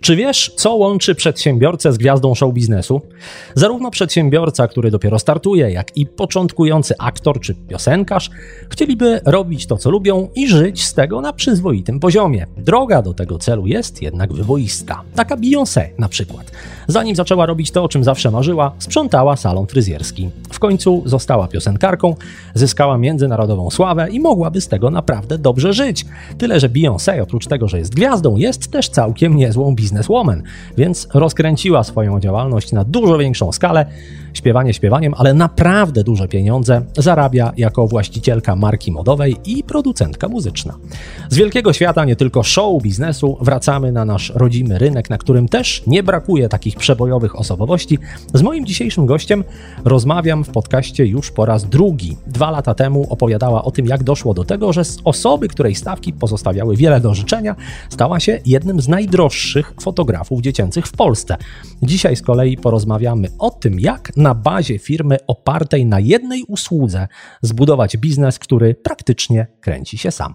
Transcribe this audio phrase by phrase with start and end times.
[0.00, 3.00] Czy wiesz, co łączy przedsiębiorcę z gwiazdą show biznesu?
[3.54, 8.30] Zarówno przedsiębiorca, który dopiero startuje, jak i początkujący aktor czy piosenkarz
[8.70, 12.46] chcieliby robić to, co lubią i żyć z tego na przyzwoitym poziomie.
[12.56, 15.02] Droga do tego celu jest jednak wyboista.
[15.14, 16.50] Taka Beyoncé na przykład.
[16.88, 20.30] Zanim zaczęła robić to, o czym zawsze marzyła, sprzątała salon fryzjerski.
[20.52, 22.14] W końcu została piosenkarką,
[22.54, 26.06] zyskała międzynarodową sławę i mogłaby z tego naprawdę dobrze żyć.
[26.38, 30.42] Tyle, że Beyoncé oprócz tego, że jest gwiazdą, jest też całkiem niezłą biznesem bizneswoman,
[30.76, 33.86] więc rozkręciła swoją działalność na dużo większą skalę.
[34.34, 40.74] Śpiewanie śpiewaniem, ale naprawdę duże pieniądze zarabia jako właścicielka marki modowej i producentka muzyczna.
[41.28, 45.82] Z wielkiego świata, nie tylko show biznesu, wracamy na nasz rodzimy rynek, na którym też
[45.86, 47.98] nie brakuje takich przebojowych osobowości.
[48.34, 49.44] Z moim dzisiejszym gościem
[49.84, 52.16] rozmawiam w podcaście już po raz drugi.
[52.26, 56.12] Dwa lata temu opowiadała o tym, jak doszło do tego, że z osoby, której stawki
[56.12, 57.56] pozostawiały wiele do życzenia,
[57.88, 61.36] stała się jednym z najdroższych fotografów dziecięcych w Polsce.
[61.82, 67.08] Dzisiaj z kolei porozmawiamy o tym, jak na bazie firmy opartej na jednej usłudze
[67.42, 70.34] zbudować biznes, który praktycznie kręci się sam.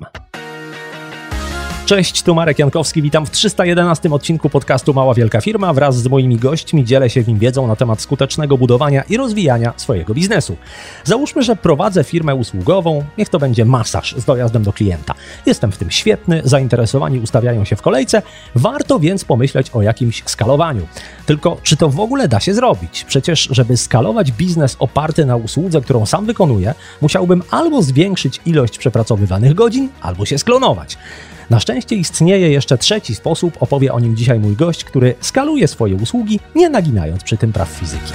[1.86, 5.74] Cześć, tu Marek Jankowski, witam w 311 odcinku podcastu Mała Wielka Firma.
[5.74, 9.74] Wraz z moimi gośćmi dzielę się w nim wiedzą na temat skutecznego budowania i rozwijania
[9.78, 10.56] swojego biznesu.
[11.04, 15.14] Załóżmy, że prowadzę firmę usługową, niech to będzie masaż z dojazdem do klienta.
[15.46, 18.22] Jestem w tym świetny, zainteresowani ustawiają się w kolejce,
[18.56, 20.88] warto więc pomyśleć o jakimś skalowaniu.
[21.26, 23.04] Tylko czy to w ogóle da się zrobić?
[23.08, 29.54] Przecież, żeby skalować biznes oparty na usłudze, którą sam wykonuję, musiałbym albo zwiększyć ilość przepracowywanych
[29.54, 30.98] godzin, albo się sklonować.
[31.50, 35.96] Na szczęście istnieje jeszcze trzeci sposób, opowie o nim dzisiaj mój gość, który skaluje swoje
[35.96, 38.14] usługi, nie naginając przy tym praw fizyki.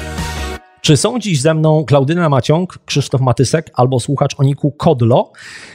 [0.82, 5.32] Czy są dziś ze mną Klaudyna Maciąg, Krzysztof Matysek albo słuchacz o niku Kodlo?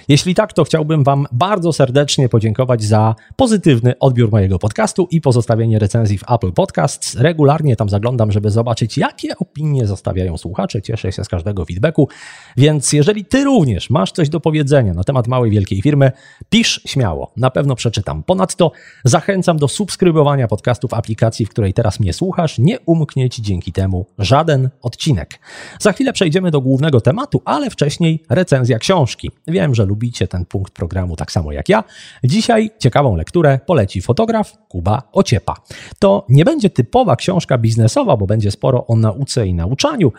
[0.07, 5.79] Jeśli tak, to chciałbym Wam bardzo serdecznie podziękować za pozytywny odbiór mojego podcastu i pozostawienie
[5.79, 7.15] recenzji w Apple Podcasts.
[7.15, 10.81] Regularnie tam zaglądam, żeby zobaczyć, jakie opinie zostawiają słuchacze.
[10.81, 12.09] Cieszę się z każdego feedbacku.
[12.57, 16.11] Więc jeżeli Ty również masz coś do powiedzenia na temat małej, wielkiej firmy,
[16.49, 17.31] pisz śmiało.
[17.37, 18.23] Na pewno przeczytam.
[18.23, 18.71] Ponadto
[19.03, 22.59] zachęcam do subskrybowania podcastów aplikacji, w której teraz mnie słuchasz.
[22.59, 25.39] Nie umknie Ci dzięki temu żaden odcinek.
[25.79, 29.31] Za chwilę przejdziemy do głównego tematu, ale wcześniej recenzja książki.
[29.47, 31.83] Wiem, że lubicie ten punkt programu tak samo jak ja.
[32.23, 35.55] Dzisiaj ciekawą lekturę poleci fotograf Kuba Ociepa.
[35.99, 40.11] To nie będzie typowa książka biznesowa, bo będzie sporo o nauce i nauczaniu,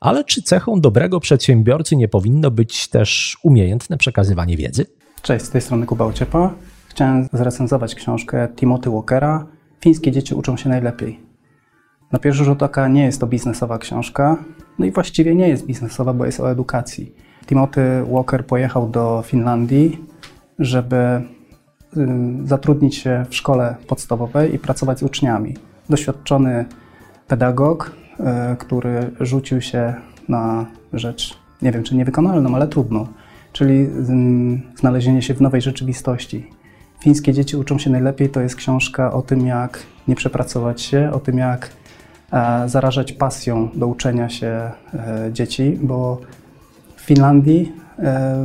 [0.00, 4.86] ale czy cechą dobrego przedsiębiorcy nie powinno być też umiejętne przekazywanie wiedzy?
[5.22, 6.54] Cześć, z tej strony Kuba Ociepa.
[6.88, 9.46] Chciałem zrecenzować książkę Timothy Walkera
[9.80, 11.29] Fińskie dzieci uczą się najlepiej.
[12.12, 14.36] Na pierwszy rzut oka nie jest to biznesowa książka,
[14.78, 17.14] no i właściwie nie jest biznesowa, bo jest o edukacji.
[17.46, 20.04] Timothy Walker pojechał do Finlandii,
[20.58, 21.22] żeby
[22.44, 25.56] zatrudnić się w szkole podstawowej i pracować z uczniami.
[25.88, 26.64] Doświadczony
[27.28, 29.94] pedagog, e, który rzucił się
[30.28, 33.06] na rzecz, nie wiem czy niewykonalną, ale trudną,
[33.52, 33.88] czyli
[34.74, 36.50] znalezienie się w nowej rzeczywistości.
[37.00, 41.20] Fińskie dzieci uczą się najlepiej to jest książka o tym, jak nie przepracować się, o
[41.20, 41.70] tym, jak
[42.66, 46.20] zarażać pasją do uczenia się e, dzieci, bo
[46.96, 48.38] w Finlandii e,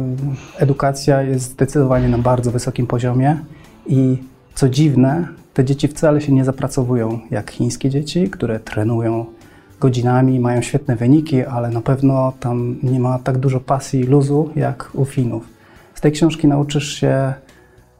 [0.58, 3.40] edukacja jest zdecydowanie na bardzo wysokim poziomie
[3.88, 4.18] i
[4.56, 9.26] co dziwne, te dzieci wcale się nie zapracowują jak chińskie dzieci, które trenują
[9.80, 14.50] godzinami, mają świetne wyniki, ale na pewno tam nie ma tak dużo pasji i luzu
[14.56, 15.48] jak u Finów.
[15.96, 17.34] Z tej książki nauczysz się,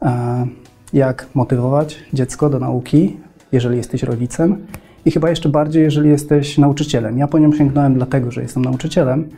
[0.02, 0.46] e,
[0.92, 3.16] jak motywować dziecko do nauki,
[3.52, 4.66] jeżeli jesteś rodzicem,
[5.06, 7.18] i chyba jeszcze bardziej, jeżeli jesteś nauczycielem.
[7.18, 9.28] Ja po nią sięgnąłem dlatego, że jestem nauczycielem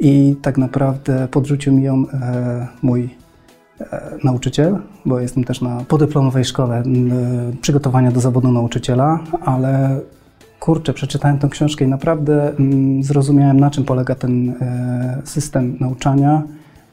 [0.00, 3.10] i tak naprawdę podrzucił mi ją e, mój
[3.80, 6.82] e, nauczyciel, bo jestem też na podyplomowej szkole e,
[7.60, 10.00] przygotowania do zawodu nauczyciela, ale
[10.60, 12.52] kurczę, przeczytałem tę książkę i naprawdę
[13.00, 14.54] zrozumiałem, na czym polega ten
[15.24, 16.42] system nauczania,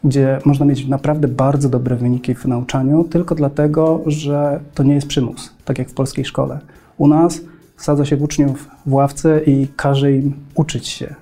[0.04, 5.08] gdzie można mieć naprawdę bardzo dobre wyniki w nauczaniu, tylko dlatego, że to nie jest
[5.08, 6.60] przymus, tak jak w polskiej szkole.
[6.98, 7.42] U nas
[7.78, 11.16] wsadza się uczniów w ławce i każe im uczyć się.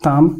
[0.00, 0.36] Tam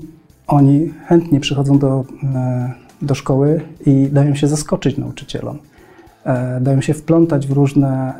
[0.46, 5.58] oni chętnie przychodzą do, e, do szkoły i dają się zaskoczyć nauczycielom.
[6.24, 8.14] E, dają się wplątać w różne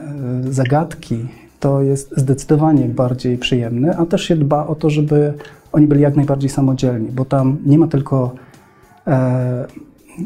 [0.49, 1.27] e, zagadki.
[1.61, 5.35] To jest zdecydowanie bardziej przyjemne, a też się dba o to, żeby
[5.73, 8.35] oni byli jak najbardziej samodzielni, bo tam nie ma tylko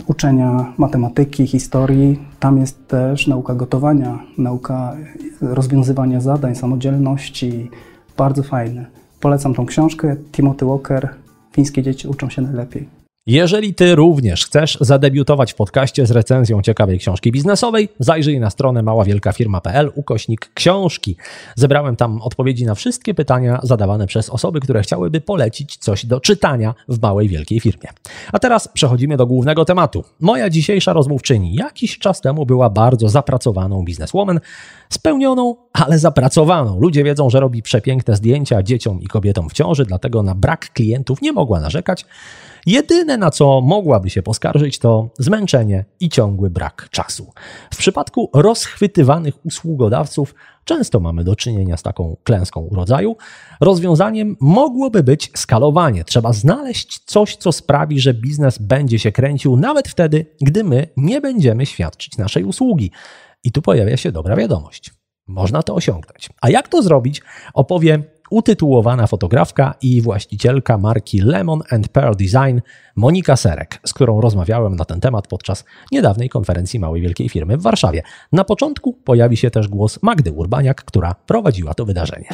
[0.07, 2.19] uczenia matematyki, historii.
[2.41, 4.97] Tam jest też nauka gotowania, nauka
[5.41, 7.71] rozwiązywania zadań, samodzielności.
[8.17, 8.87] Bardzo fajne.
[9.21, 10.17] Polecam tą książkę.
[10.33, 11.09] Timothy Walker,
[11.53, 13.00] Fińskie dzieci uczą się najlepiej.
[13.27, 18.83] Jeżeli ty również chcesz zadebiutować w podcaście z recenzją ciekawej książki biznesowej, zajrzyj na stronę
[18.83, 21.17] maławielkafirma.pl ukośnik książki.
[21.57, 26.75] Zebrałem tam odpowiedzi na wszystkie pytania zadawane przez osoby, które chciałyby polecić coś do czytania
[26.89, 27.89] w małej wielkiej firmie.
[28.33, 30.05] A teraz przechodzimy do głównego tematu.
[30.21, 34.41] Moja dzisiejsza rozmówczyni jakiś czas temu była bardzo zapracowaną bizneswoman,
[34.91, 36.81] spełnioną, ale zapracowaną.
[36.81, 41.23] Ludzie wiedzą, że robi przepiękne zdjęcia dzieciom i kobietom w ciąży, dlatego na brak klientów
[41.23, 42.05] nie mogła narzekać.
[42.67, 47.33] Jedyne, na co mogłaby się poskarżyć, to zmęczenie i ciągły brak czasu.
[47.73, 50.35] W przypadku rozchwytywanych usługodawców
[50.65, 53.17] często mamy do czynienia z taką klęską rodzaju.
[53.61, 56.05] Rozwiązaniem mogłoby być skalowanie.
[56.05, 61.21] Trzeba znaleźć coś, co sprawi, że biznes będzie się kręcił nawet wtedy, gdy my nie
[61.21, 62.91] będziemy świadczyć naszej usługi.
[63.45, 64.91] I tu pojawia się dobra wiadomość.
[65.27, 66.29] Można to osiągnąć.
[66.41, 67.23] A jak to zrobić,
[67.55, 72.61] opowie utytułowana fotografka i właścicielka marki Lemon and Pearl Design
[72.97, 77.63] Monika Serek, z którą rozmawiałem na ten temat podczas niedawnej konferencji małej wielkiej firmy w
[77.63, 78.03] Warszawie.
[78.33, 82.29] Na początku pojawi się też głos Magdy Urbaniak, która prowadziła to wydarzenie.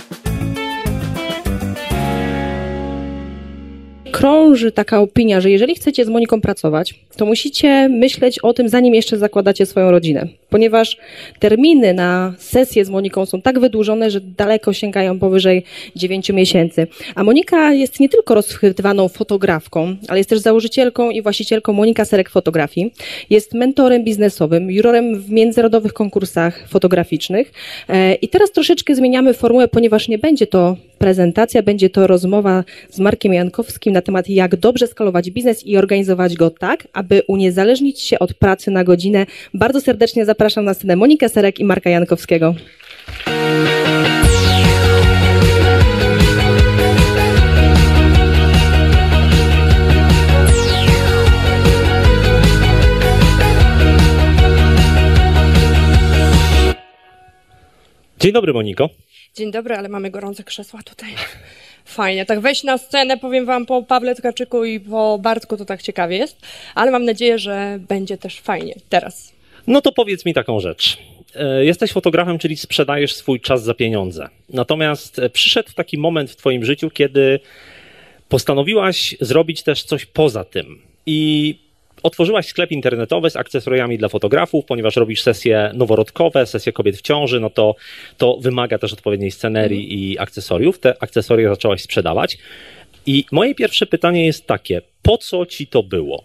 [4.17, 8.95] Krąży taka opinia, że jeżeli chcecie z Moniką pracować, to musicie myśleć o tym, zanim
[8.95, 10.29] jeszcze zakładacie swoją rodzinę.
[10.51, 10.97] Ponieważ
[11.39, 15.65] terminy na sesje z Moniką są tak wydłużone, że daleko sięgają powyżej
[15.97, 16.87] 9 miesięcy.
[17.15, 22.31] A Monika jest nie tylko rozchwytywaną fotografką, ale jest też założycielką i właścicielką Monika Serek
[22.31, 22.93] Fotografii.
[23.31, 27.53] Jest mentorem biznesowym, jurorem w międzynarodowych konkursach fotograficznych.
[27.89, 32.99] E, I teraz troszeczkę zmieniamy formułę, ponieważ nie będzie to prezentacja, będzie to rozmowa z
[32.99, 38.19] Markiem Jankowskim na temat, jak dobrze skalować biznes i organizować go tak, aby uniezależnić się
[38.19, 39.27] od pracy na godzinę.
[39.55, 42.55] Bardzo serdecznie zapraszam na scenę Monikę Serek i Marka Jankowskiego.
[58.21, 58.89] Dzień dobry, Moniko.
[59.37, 61.11] Dzień dobry, ale mamy gorące krzesła tutaj.
[61.85, 62.27] Fajnie.
[62.27, 66.17] Tak wejść na scenę, powiem wam po Pawle Tkaczyku i po Bartku to tak ciekawie
[66.17, 66.37] jest,
[66.75, 69.33] ale mam nadzieję, że będzie też fajnie teraz.
[69.67, 70.99] No to powiedz mi taką rzecz.
[71.35, 74.29] E, jesteś fotografem, czyli sprzedajesz swój czas za pieniądze.
[74.51, 77.41] Natomiast e, przyszedł taki moment w Twoim życiu, kiedy
[78.29, 80.83] postanowiłaś zrobić też coś poza tym.
[81.07, 81.59] I
[82.03, 87.41] otworzyłaś sklep internetowy z akcesoriami dla fotografów, ponieważ robisz sesje noworodkowe, sesje kobiet w ciąży,
[87.41, 87.75] no to,
[88.19, 89.99] to wymaga też odpowiedniej scenerii mm.
[89.99, 90.79] i akcesoriów.
[90.79, 92.39] Te akcesoria zaczęłaś sprzedawać.
[93.07, 96.25] I moje pierwsze pytanie jest takie: po co ci to było?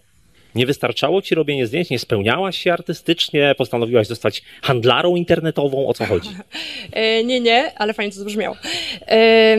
[0.56, 1.89] Nie wystarczało ci robienie zdjęć?
[1.89, 3.56] Nie spełniałaś się artystycznie?
[3.57, 5.88] Postanowiłaś zostać handlarą internetową?
[5.88, 6.30] O co chodzi?
[6.94, 8.56] E, nie, nie, ale fajnie to zabrzmiało.
[9.07, 9.57] E,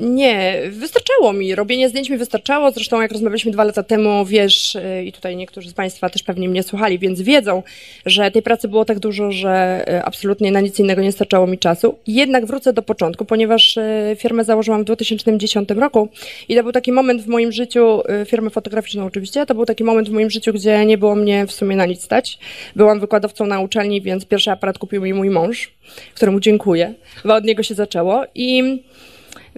[0.00, 1.54] nie, wystarczało mi.
[1.54, 2.70] Robienie zdjęć mi wystarczało.
[2.70, 6.48] Zresztą jak rozmawialiśmy dwa lata temu, wiesz, e, i tutaj niektórzy z Państwa też pewnie
[6.48, 7.62] mnie słuchali, więc wiedzą,
[8.06, 11.98] że tej pracy było tak dużo, że absolutnie na nic innego nie starczało mi czasu.
[12.06, 13.78] Jednak wrócę do początku, ponieważ
[14.16, 16.08] firmę założyłam w 2010 roku
[16.48, 20.08] i to był taki moment w moim życiu, firmę fotograficzną oczywiście, to był taki moment
[20.08, 22.38] w moim moim życiu, gdzie nie było mnie w sumie na nic stać.
[22.76, 25.70] Byłam wykładowcą na uczelni, więc pierwszy aparat kupił mi mój mąż,
[26.14, 26.94] któremu dziękuję,
[27.24, 28.24] bo od niego się zaczęło.
[28.34, 28.82] I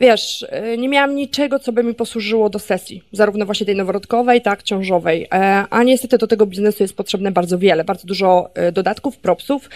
[0.00, 4.42] wiesz, e, nie miałam niczego, co by mi posłużyło do sesji, zarówno właśnie tej noworodkowej,
[4.42, 5.26] tak, ciążowej.
[5.34, 9.70] E, a niestety do tego biznesu jest potrzebne bardzo wiele, bardzo dużo e, dodatków, propsów,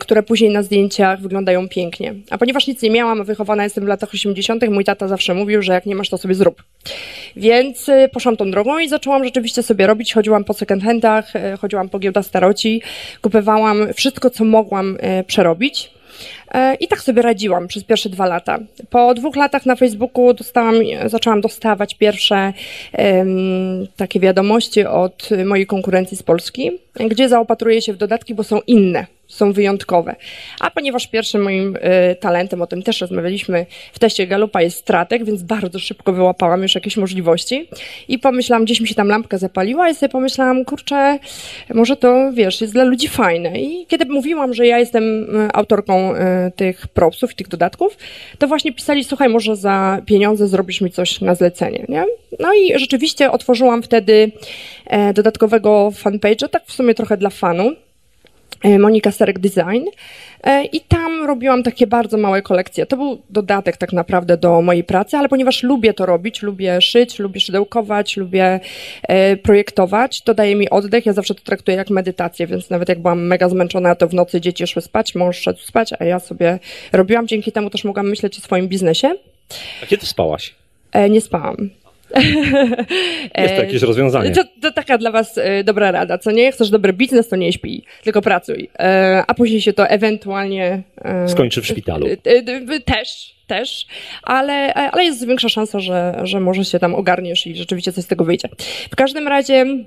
[0.00, 2.14] które później na zdjęciach wyglądają pięknie.
[2.30, 5.72] A ponieważ nic nie miałam, wychowana jestem w latach 80., mój tata zawsze mówił, że
[5.72, 6.62] jak nie masz, to sobie zrób.
[7.36, 10.14] Więc poszłam tą drogą i zaczęłam rzeczywiście sobie robić.
[10.14, 12.82] Chodziłam po second handach, chodziłam po giełdach staroci,
[13.20, 15.90] kupowałam wszystko, co mogłam przerobić.
[16.54, 18.58] E, I tak sobie radziłam przez pierwsze dwa lata.
[18.90, 20.74] Po dwóch latach na Facebooku dostałam,
[21.06, 22.52] zaczęłam dostawać pierwsze
[22.98, 26.70] um, takie wiadomości od mojej konkurencji z Polski,
[27.08, 30.16] gdzie zaopatruję się w dodatki, bo są inne są wyjątkowe.
[30.60, 31.80] A ponieważ pierwszym moim y,
[32.20, 36.74] talentem, o tym też rozmawialiśmy w teście Galupa, jest stratek, więc bardzo szybko wyłapałam już
[36.74, 37.68] jakieś możliwości
[38.08, 41.18] i pomyślałam, gdzieś mi się tam lampka zapaliła i sobie pomyślałam, kurczę,
[41.74, 43.60] może to, wiesz, jest dla ludzi fajne.
[43.60, 46.18] I kiedy mówiłam, że ja jestem e, autorką y,
[46.56, 47.96] tych propsów i tych dodatków,
[48.38, 52.04] to właśnie pisali, słuchaj, może za pieniądze zrobisz mi coś na zlecenie, nie?
[52.38, 54.32] No i rzeczywiście otworzyłam wtedy
[54.86, 57.72] e, dodatkowego fanpage'a, tak w sumie trochę dla fanu,
[58.64, 59.86] Monika Serek Design
[60.42, 62.86] e, i tam robiłam takie bardzo małe kolekcje.
[62.86, 67.18] To był dodatek tak naprawdę do mojej pracy, ale ponieważ lubię to robić, lubię szyć,
[67.18, 68.60] lubię szydełkować, lubię
[69.02, 71.06] e, projektować, to daje mi oddech.
[71.06, 74.40] Ja zawsze to traktuję jak medytację, więc nawet jak byłam mega zmęczona, to w nocy
[74.40, 76.58] dzieci szły spać, mąż szedł spać, a ja sobie
[76.92, 77.28] robiłam.
[77.28, 79.14] Dzięki temu też mogłam myśleć o swoim biznesie.
[79.82, 80.54] A kiedy spałaś?
[81.10, 81.81] Nie spałam.
[83.38, 84.30] Jest to jakieś rozwiązanie.
[84.30, 86.52] To, to taka dla was e, dobra rada, co nie?
[86.52, 88.70] Chcesz dobry biznes, to nie śpij, tylko pracuj.
[88.78, 90.82] E, a później się to ewentualnie...
[91.04, 92.06] E, Skończy w szpitalu.
[92.84, 93.86] Też, też,
[94.22, 98.06] ale, ale jest większa szansa, że, że może się tam ogarniesz i rzeczywiście coś z
[98.06, 98.48] tego wyjdzie.
[98.90, 99.84] W każdym razie E,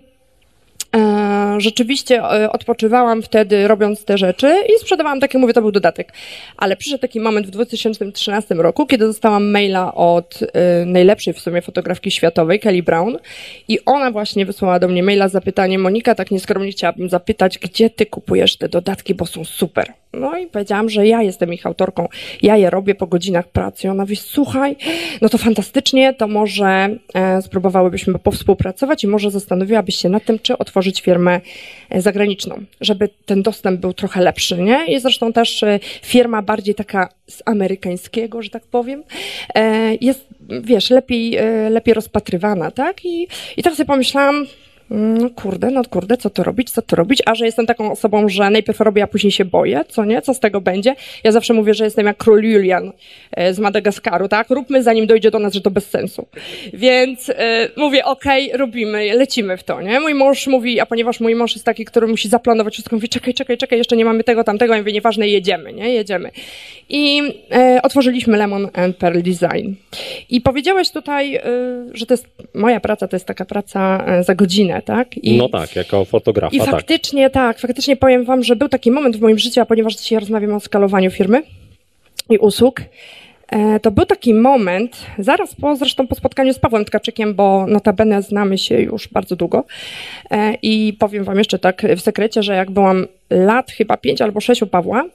[1.58, 6.14] rzeczywiście e, odpoczywałam wtedy robiąc te rzeczy i sprzedawałam, tak jak mówię, to był dodatek.
[6.58, 11.62] Ale przyszedł taki moment w 2013 roku, kiedy dostałam maila od e, najlepszej w sumie
[11.62, 13.18] fotografki światowej, Kelly Brown
[13.68, 17.90] i ona właśnie wysłała do mnie maila z zapytaniem Monika, tak nieskromnie chciałabym zapytać, gdzie
[17.90, 19.94] ty kupujesz te dodatki, bo są super.
[20.16, 22.08] No i powiedziałam, że ja jestem ich autorką,
[22.42, 23.90] ja je robię po godzinach pracy.
[23.92, 24.76] Ona mówi, słuchaj,
[25.22, 30.58] no to fantastycznie, to może e, spróbowałybyśmy powspółpracować i może zastanowiłabyś się nad tym, czy
[30.58, 31.42] otworzyć firmę
[31.90, 34.86] e, zagraniczną, żeby ten dostęp był trochę lepszy, nie?
[34.86, 39.04] I zresztą też e, firma bardziej taka z amerykańskiego, że tak powiem,
[40.02, 40.28] jest,
[40.62, 41.38] wiesz, lepiej,
[41.70, 43.06] lepiej rozpatrywana, tak?
[43.06, 44.46] I, i tak sobie pomyślałam,
[44.90, 48.30] no kurde, no kurde, co to robić, co to robić, a że jestem taką osobą,
[48.30, 50.96] że najpierw robię, a później się boję, co nie, co z tego będzie.
[51.24, 52.92] Ja zawsze mówię, że jestem jak król Julian
[53.32, 56.28] e, z Madagaskaru, tak, róbmy zanim dojdzie do nas, że to bez sensu.
[56.74, 60.00] Więc e, mówię, okej, okay, robimy, lecimy w to, nie.
[60.00, 63.34] Mój mąż mówi, a ponieważ mój mąż jest taki, który musi zaplanować wszystko, mówi, czekaj,
[63.34, 66.32] czekaj, czekaj, jeszcze nie mamy tego, tamtego, ja mówię, nieważne, jedziemy, nie, jedziemy.
[66.90, 69.74] I e, otworzyliśmy Lemon and Pearl Design.
[70.30, 71.42] I powiedziałeś tutaj, e,
[71.94, 75.18] że to jest, moja praca to jest taka praca za godzinę, tak?
[75.18, 76.56] I, no tak, jako fotografa.
[76.56, 76.70] I tak.
[76.70, 77.34] faktycznie, tak.
[77.34, 80.56] tak, faktycznie powiem wam, że był taki moment w moim życiu, a ponieważ dzisiaj rozmawiamy
[80.56, 81.44] o skalowaniu firmy
[82.30, 82.82] i usług,
[83.48, 88.22] e, to był taki moment, zaraz po zresztą po spotkaniu z Pawłem Tkaczykiem, bo notabene
[88.22, 89.64] znamy się już bardzo długo
[90.32, 94.42] e, i powiem wam jeszcze tak w sekrecie, że jak byłam lat chyba pięć albo
[94.42, 95.06] sześć u Pawła,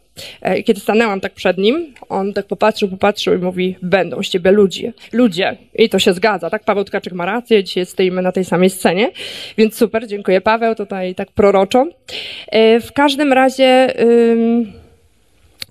[0.40, 4.50] e, kiedy stanęłam tak przed nim, on tak popatrzył, popatrzył i mówi, będą z ciebie
[4.50, 5.56] ludzie, ludzie.
[5.74, 6.64] I to się zgadza, tak?
[6.64, 9.10] Paweł Tkaczyk ma rację, dzisiaj stoimy na tej samej scenie,
[9.58, 11.86] więc super, dziękuję Paweł, tutaj tak proroczo.
[12.48, 13.94] E, w każdym razie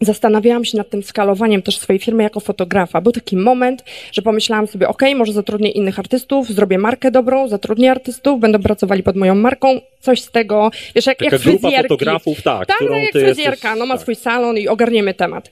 [0.01, 3.01] zastanawiałam się nad tym skalowaniem też swojej firmy jako fotografa.
[3.01, 7.91] Był taki moment, że pomyślałam sobie, ok, może zatrudnię innych artystów, zrobię markę dobrą, zatrudnię
[7.91, 11.81] artystów, będą pracowali pod moją marką, coś z tego, wiesz, jak, Taka jak fryzjerki.
[11.81, 12.67] fotografów, tak.
[12.67, 14.01] Tak, no, jak fryzjerka, jesteś, no ma tak.
[14.01, 15.51] swój salon i ogarniemy temat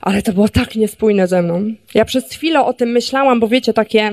[0.00, 1.74] ale to było tak niespójne ze mną.
[1.94, 4.10] Ja przez chwilę o tym myślałam, bo wiecie, takie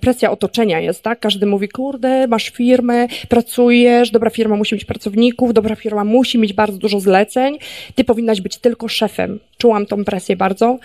[0.00, 1.20] presja otoczenia jest, tak?
[1.20, 6.52] Każdy mówi, kurde, masz firmę, pracujesz, dobra firma musi mieć pracowników, dobra firma musi mieć
[6.52, 7.58] bardzo dużo zleceń,
[7.94, 9.38] ty powinnaś być tylko szefem.
[9.58, 10.78] Czułam tą presję bardzo.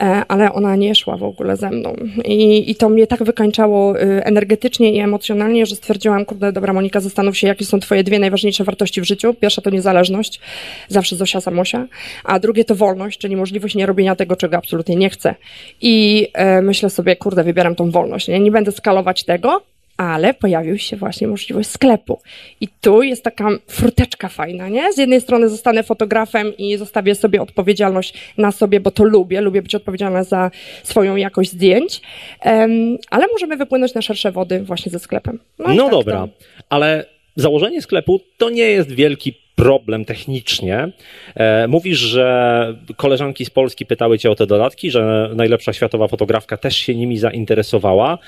[0.00, 1.94] E, ale ona nie szła w ogóle ze mną.
[2.24, 7.00] I, I to mnie tak wykańczało y, energetycznie i emocjonalnie, że stwierdziłam, kurde, dobra Monika,
[7.00, 9.34] zastanów się, jakie są twoje dwie najważniejsze wartości w życiu.
[9.34, 10.40] Pierwsza to niezależność,
[10.88, 11.86] zawsze Zosia Samosia,
[12.24, 15.34] a drugie to wolność, czyli możliwość nie robienia tego, czego absolutnie nie chcę.
[15.80, 18.28] I e, myślę sobie, kurde, wybieram tą wolność.
[18.28, 19.62] Nie, nie będę skalować tego,
[19.96, 22.20] ale pojawił się właśnie możliwość sklepu.
[22.60, 24.92] I tu jest taka fruteczka fajna, nie?
[24.92, 29.62] Z jednej strony zostanę fotografem i zostawię sobie odpowiedzialność na sobie, bo to lubię, lubię
[29.62, 30.50] być odpowiedzialna za
[30.82, 32.00] swoją jakość zdjęć,
[32.44, 35.38] um, ale możemy wypłynąć na szersze wody właśnie ze sklepem.
[35.58, 36.28] No, no tak dobra, to...
[36.68, 37.04] ale
[37.36, 40.88] założenie sklepu to nie jest wielki problem technicznie.
[41.34, 46.56] E, mówisz, że koleżanki z Polski pytały cię o te dodatki, że najlepsza światowa fotografka
[46.56, 48.18] też się nimi zainteresowała.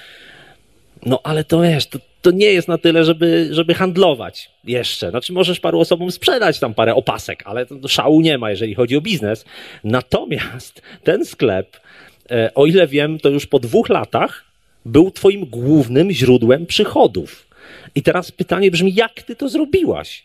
[1.07, 5.11] No ale to wiesz, to, to nie jest na tyle, żeby, żeby handlować jeszcze.
[5.11, 9.01] Znaczy możesz paru osobom sprzedać tam parę opasek, ale szału nie ma, jeżeli chodzi o
[9.01, 9.45] biznes.
[9.85, 11.77] Natomiast ten sklep,
[12.31, 14.45] e, o ile wiem, to już po dwóch latach
[14.85, 17.47] był twoim głównym źródłem przychodów.
[17.95, 20.25] I teraz pytanie brzmi, jak ty to zrobiłaś?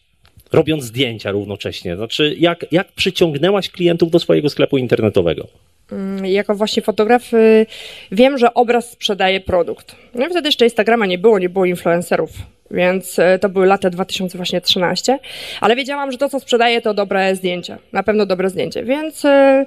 [0.51, 1.95] Robiąc zdjęcia równocześnie.
[1.95, 5.47] Znaczy, jak, jak przyciągnęłaś klientów do swojego sklepu internetowego?
[5.91, 7.65] Mm, jako właśnie fotograf y,
[8.11, 9.95] wiem, że obraz sprzedaje produkt.
[10.13, 12.29] No i wtedy jeszcze Instagrama nie było, nie było influencerów,
[12.71, 15.19] więc y, to były lata 2013,
[15.61, 19.65] ale wiedziałam, że to, co sprzedaję, to dobre zdjęcie, na pewno dobre zdjęcie, więc y,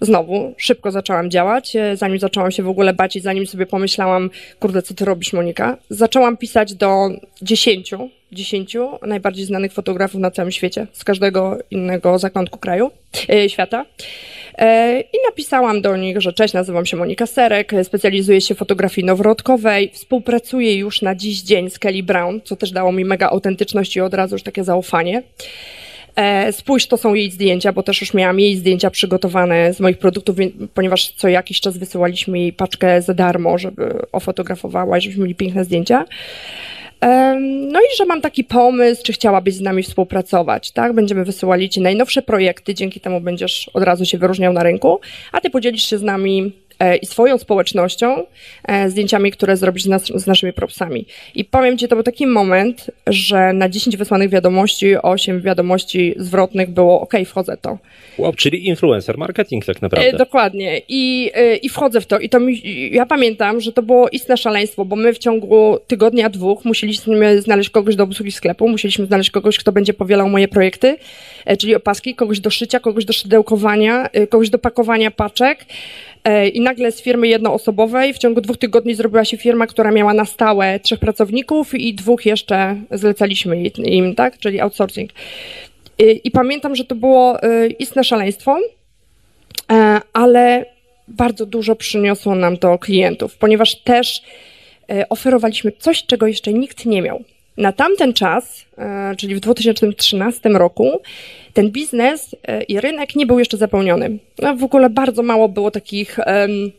[0.00, 4.82] znowu szybko zaczęłam działać, zanim zaczęłam się w ogóle bać i zanim sobie pomyślałam, kurde,
[4.82, 5.76] co ty robisz, Monika?
[5.90, 7.08] Zaczęłam pisać do
[7.42, 12.90] dziesięciu, dziesięciu najbardziej znanych fotografów na całym świecie, z każdego innego zakątku kraju,
[13.48, 13.84] świata.
[14.58, 19.06] E, I napisałam do nich, że cześć, nazywam się Monika Serek, specjalizuję się w fotografii
[19.06, 23.96] noworodkowej, współpracuję już na dziś dzień z Kelly Brown, co też dało mi mega autentyczność
[23.96, 25.22] i od razu już takie zaufanie.
[26.16, 29.98] E, spójrz, to są jej zdjęcia, bo też już miałam jej zdjęcia przygotowane z moich
[29.98, 30.36] produktów,
[30.74, 36.04] ponieważ co jakiś czas wysyłaliśmy jej paczkę za darmo, żeby ofotografowała żebyśmy mieli piękne zdjęcia.
[37.40, 40.92] No i że mam taki pomysł, czy chciałabyś z nami współpracować, tak?
[40.92, 45.00] Będziemy wysyłali Ci najnowsze projekty, dzięki temu będziesz od razu się wyróżniał na rynku,
[45.32, 46.52] a Ty podzielisz się z nami
[47.02, 48.26] i swoją społecznością,
[48.64, 51.06] e, zdjęciami, które zrobisz z, nas, z naszymi propsami.
[51.34, 56.70] I powiem Ci, to był taki moment, że na 10 wysłanych wiadomości, 8 wiadomości zwrotnych
[56.70, 57.78] było ok, wchodzę to.
[58.18, 60.08] Wow, czyli influencer marketing tak naprawdę.
[60.08, 60.80] E, dokładnie.
[60.88, 62.18] I, e, I wchodzę w to.
[62.18, 62.62] I to mi,
[62.92, 67.70] ja pamiętam, że to było istne szaleństwo, bo my w ciągu tygodnia, dwóch musieliśmy znaleźć
[67.70, 70.96] kogoś do obsługi sklepu, musieliśmy znaleźć kogoś, kto będzie powielał moje projekty,
[71.44, 75.64] e, czyli opaski, kogoś do szycia, kogoś do szydełkowania, e, kogoś do pakowania paczek.
[76.24, 80.14] E, I nagle z firmy jednoosobowej w ciągu dwóch tygodni zrobiła się firma, która miała
[80.14, 84.38] na stałe trzech pracowników i dwóch jeszcze zlecaliśmy im, tak?
[84.38, 85.10] Czyli outsourcing.
[85.98, 88.58] I, i pamiętam, że to było e, istne szaleństwo,
[89.72, 90.66] e, ale
[91.08, 94.22] bardzo dużo przyniosło nam to klientów, ponieważ też
[95.08, 97.24] oferowaliśmy coś, czego jeszcze nikt nie miał.
[97.56, 98.64] Na tamten czas,
[99.16, 101.00] czyli w 2013 roku,
[101.52, 104.18] ten biznes e, i rynek nie był jeszcze zapełniony.
[104.38, 106.72] No, w ogóle bardzo mało było takich um,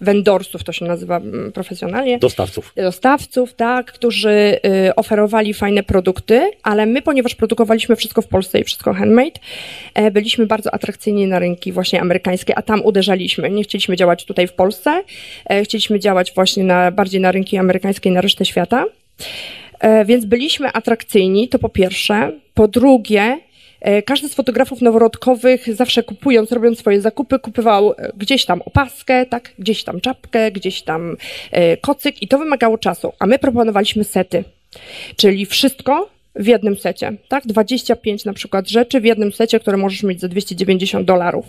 [0.00, 1.20] vendorsów, to się nazywa
[1.54, 2.18] profesjonalnie.
[2.18, 2.72] Dostawców.
[2.76, 4.30] Dostawców, tak, którzy
[4.88, 9.40] y, oferowali fajne produkty, ale my, ponieważ produkowaliśmy wszystko w Polsce i wszystko handmade,
[9.94, 13.50] e, byliśmy bardzo atrakcyjni na rynki właśnie amerykańskie, a tam uderzaliśmy.
[13.50, 15.02] Nie chcieliśmy działać tutaj w Polsce,
[15.50, 18.84] e, chcieliśmy działać właśnie na, bardziej na rynki amerykańskie i na resztę świata.
[19.82, 22.32] E, więc byliśmy atrakcyjni, to po pierwsze.
[22.54, 23.38] Po drugie,
[23.80, 29.26] E, każdy z fotografów noworodkowych zawsze kupując, robiąc swoje zakupy, kupował e, gdzieś tam opaskę,
[29.26, 31.16] tak, gdzieś tam czapkę, gdzieś tam
[31.80, 34.44] kocyk i to wymagało czasu, a my proponowaliśmy sety,
[35.16, 37.46] czyli wszystko w jednym secie, tak?
[37.46, 41.46] 25 na przykład rzeczy w jednym secie, które możesz mieć za 290 dolarów.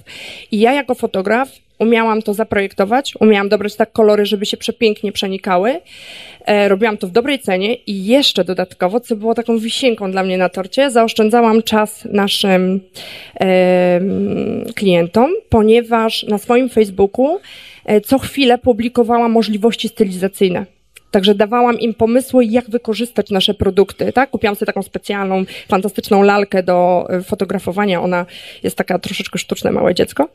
[0.52, 1.50] I ja jako fotograf
[1.80, 5.82] umiałam to zaprojektować, umiałam dobrać tak kolory, żeby się przepięknie przenikały.
[6.46, 10.38] E, robiłam to w dobrej cenie i jeszcze dodatkowo, co było taką wisienką dla mnie
[10.38, 12.80] na torcie, zaoszczędzałam czas naszym
[14.76, 17.40] klientom, ponieważ na swoim Facebooku
[17.86, 20.66] e, co chwilę publikowałam możliwości stylizacyjne.
[21.14, 24.30] Także dawałam im pomysły, jak wykorzystać nasze produkty, tak?
[24.30, 28.02] Kupiłam sobie taką specjalną, fantastyczną lalkę do e, fotografowania.
[28.02, 28.26] Ona
[28.64, 30.30] jest taka troszeczkę sztuczne, małe dziecko.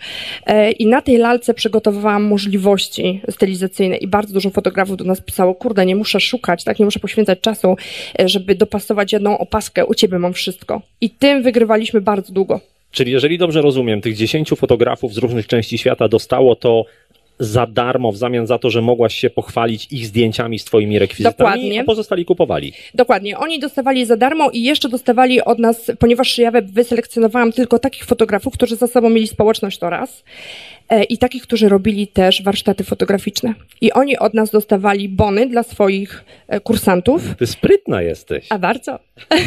[0.47, 5.55] E, I na tej lalce przygotowywałam możliwości stylizacyjne i bardzo dużo fotografów do nas pisało,
[5.55, 6.79] kurde, nie muszę szukać, tak?
[6.79, 7.77] Nie muszę poświęcać czasu,
[8.21, 9.87] e, żeby dopasować jedną opaskę.
[9.87, 10.83] U ciebie mam wszystko.
[11.01, 12.61] I tym wygrywaliśmy bardzo długo.
[12.91, 16.85] Czyli jeżeli dobrze rozumiem, tych 10 fotografów z różnych części świata dostało to
[17.39, 21.37] za darmo w zamian za to, że mogłaś się pochwalić ich zdjęciami z twoimi rekwizytami,
[21.39, 21.81] Dokładnie.
[21.81, 22.73] a pozostali kupowali.
[22.95, 23.39] Dokładnie.
[23.39, 28.55] Oni dostawali za darmo i jeszcze dostawali od nas, ponieważ ja wyselekcjonowałam tylko takich fotografów,
[28.55, 30.25] którzy za sobą mieli społeczność to raz,
[31.09, 33.55] i takich, którzy robili też warsztaty fotograficzne.
[33.81, 37.23] I oni od nas dostawali bony dla swoich e, kursantów.
[37.39, 38.47] Ty sprytna jesteś.
[38.51, 38.99] A bardzo.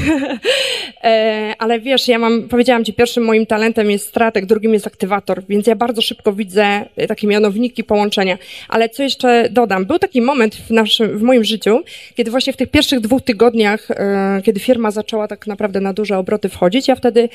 [1.04, 5.44] E, ale wiesz, ja mam, powiedziałam ci, pierwszym moim talentem jest stratek, drugim jest aktywator,
[5.50, 8.38] więc ja bardzo szybko widzę takie mianowniki, połączenia.
[8.70, 9.86] Ale co jeszcze dodam?
[9.86, 11.80] Był taki moment w, naszym, w moim życiu,
[12.16, 13.88] kiedy właśnie w tych pierwszych dwóch tygodniach,
[14.44, 17.30] kiedy firma zaczęła tak naprawdę na duże obroty wchodzić, ja wtedy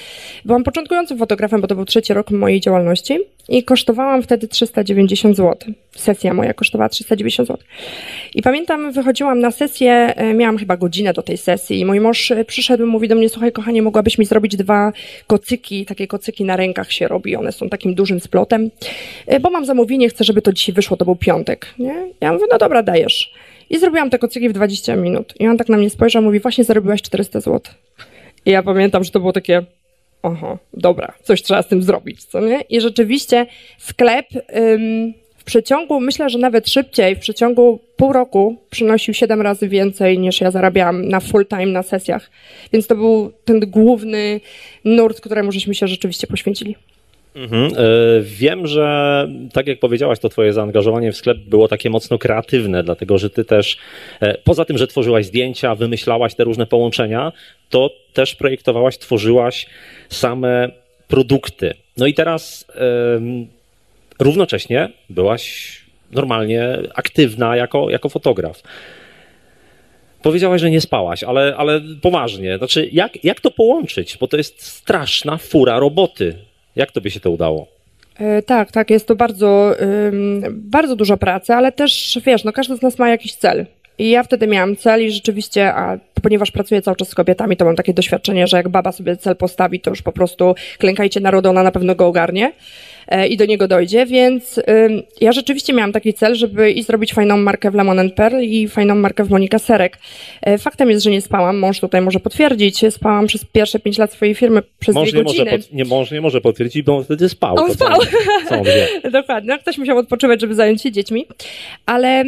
[0.44, 5.72] byłam początkującym fotografem, bo to był trzeci rok mojej działalności i kosztowałam wtedy 390 zł.
[5.96, 7.64] Sesja moja kosztowała 390 zł.
[8.34, 12.30] I pamiętam, wychodziłam na sesję, e, miałam chyba godzinę do tej sesji i mój mąż
[12.30, 14.92] e, przyszedł i mówi do mnie, słuchaj kochanie, mogłabyś mi zrobić dwa
[15.26, 18.70] kocyki, takie kocyki na rękach się robi, one są takim dużym splotem,
[19.26, 21.94] e, bo mam zamówienie, chcę, żeby to dzisiaj wyszło, to był piątek, nie?
[22.20, 23.32] Ja mówię, no dobra, dajesz.
[23.70, 25.34] I zrobiłam te kocyki w 20 minut.
[25.40, 27.60] I on tak na mnie spojrzał, mówi, właśnie zarobiłaś 400 zł.
[28.46, 29.62] I ja pamiętam, że to było takie,
[30.26, 32.60] oho, dobra, coś trzeba z tym zrobić, co nie?
[32.60, 33.46] I rzeczywiście
[33.78, 39.68] sklep ym, w przeciągu, myślę, że nawet szybciej, w przeciągu pół roku przynosił siedem razy
[39.68, 42.30] więcej niż ja zarabiałam na full time na sesjach.
[42.72, 44.40] Więc to był ten główny
[44.84, 46.76] nurt, któremu żeśmy się rzeczywiście poświęcili.
[47.36, 47.72] Mhm.
[47.76, 47.76] E,
[48.20, 53.18] wiem, że tak jak powiedziałaś, to twoje zaangażowanie w sklep było takie mocno kreatywne, dlatego
[53.18, 53.76] że ty też,
[54.20, 57.32] e, poza tym, że tworzyłaś zdjęcia, wymyślałaś te różne połączenia,
[57.70, 59.66] to też projektowałaś, tworzyłaś
[60.08, 60.68] same
[61.08, 61.74] produkty.
[61.96, 62.66] No i teraz
[64.20, 65.72] równocześnie byłaś
[66.12, 68.62] normalnie aktywna jako, jako fotograf.
[70.22, 72.58] Powiedziałaś, że nie spałaś, ale, ale poważnie.
[72.58, 74.16] Znaczy, jak, jak to połączyć?
[74.20, 76.34] Bo to jest straszna fura roboty.
[76.76, 77.66] Jak tobie się to udało?
[78.18, 79.74] E, tak, tak, jest to bardzo,
[80.50, 83.66] bardzo duża praca, ale też wiesz, no każdy z nas ma jakiś cel.
[83.98, 87.64] I ja wtedy miałam cel i rzeczywiście, a ponieważ pracuję cały czas z kobietami, to
[87.64, 91.48] mam takie doświadczenie, że jak baba sobie cel postawi, to już po prostu klękajcie narodu,
[91.48, 92.52] ona na pewno go ogarnie.
[93.08, 94.60] E, i do niego dojdzie, więc
[95.20, 98.94] ja rzeczywiście miałam taki cel, żeby i zrobić fajną markę w Lemon Pearl i fajną
[98.94, 99.98] markę w Monika Serek.
[100.58, 104.34] Faktem jest, że nie spałam, mąż tutaj może potwierdzić, spałam przez pierwsze pięć lat swojej
[104.34, 105.50] firmy przez mąż dwie godziny.
[105.50, 107.56] Może nie, mąż nie może potwierdzić, bo on wtedy spał.
[107.58, 108.00] On spał.
[108.48, 108.62] Co,
[109.02, 111.26] co Dokładnie, no, ktoś musiał odpoczywać, żeby zająć się dziećmi,
[111.86, 112.24] ale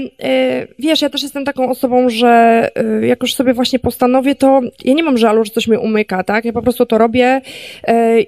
[0.78, 2.70] wiesz, ja też jestem taką osobą, że
[3.02, 6.44] jak już sobie właśnie postanowię, to ja nie mam żalu, że coś mnie umyka, tak?
[6.44, 7.40] Ja po prostu to robię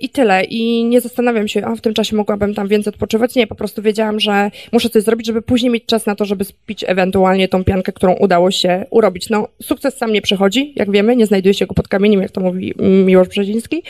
[0.01, 0.45] i tyle.
[0.45, 3.35] I nie zastanawiam się, a w tym czasie mogłabym tam więcej odpoczywać.
[3.35, 6.45] Nie, po prostu wiedziałam, że muszę coś zrobić, żeby później mieć czas na to, żeby
[6.45, 9.31] spić ewentualnie tą piankę, którą udało się urobić.
[9.31, 12.41] No, sukces sam nie przychodzi, jak wiemy, nie znajduje się go pod kamieniem, jak to
[12.41, 13.83] mówi Miłosz Brzeziński.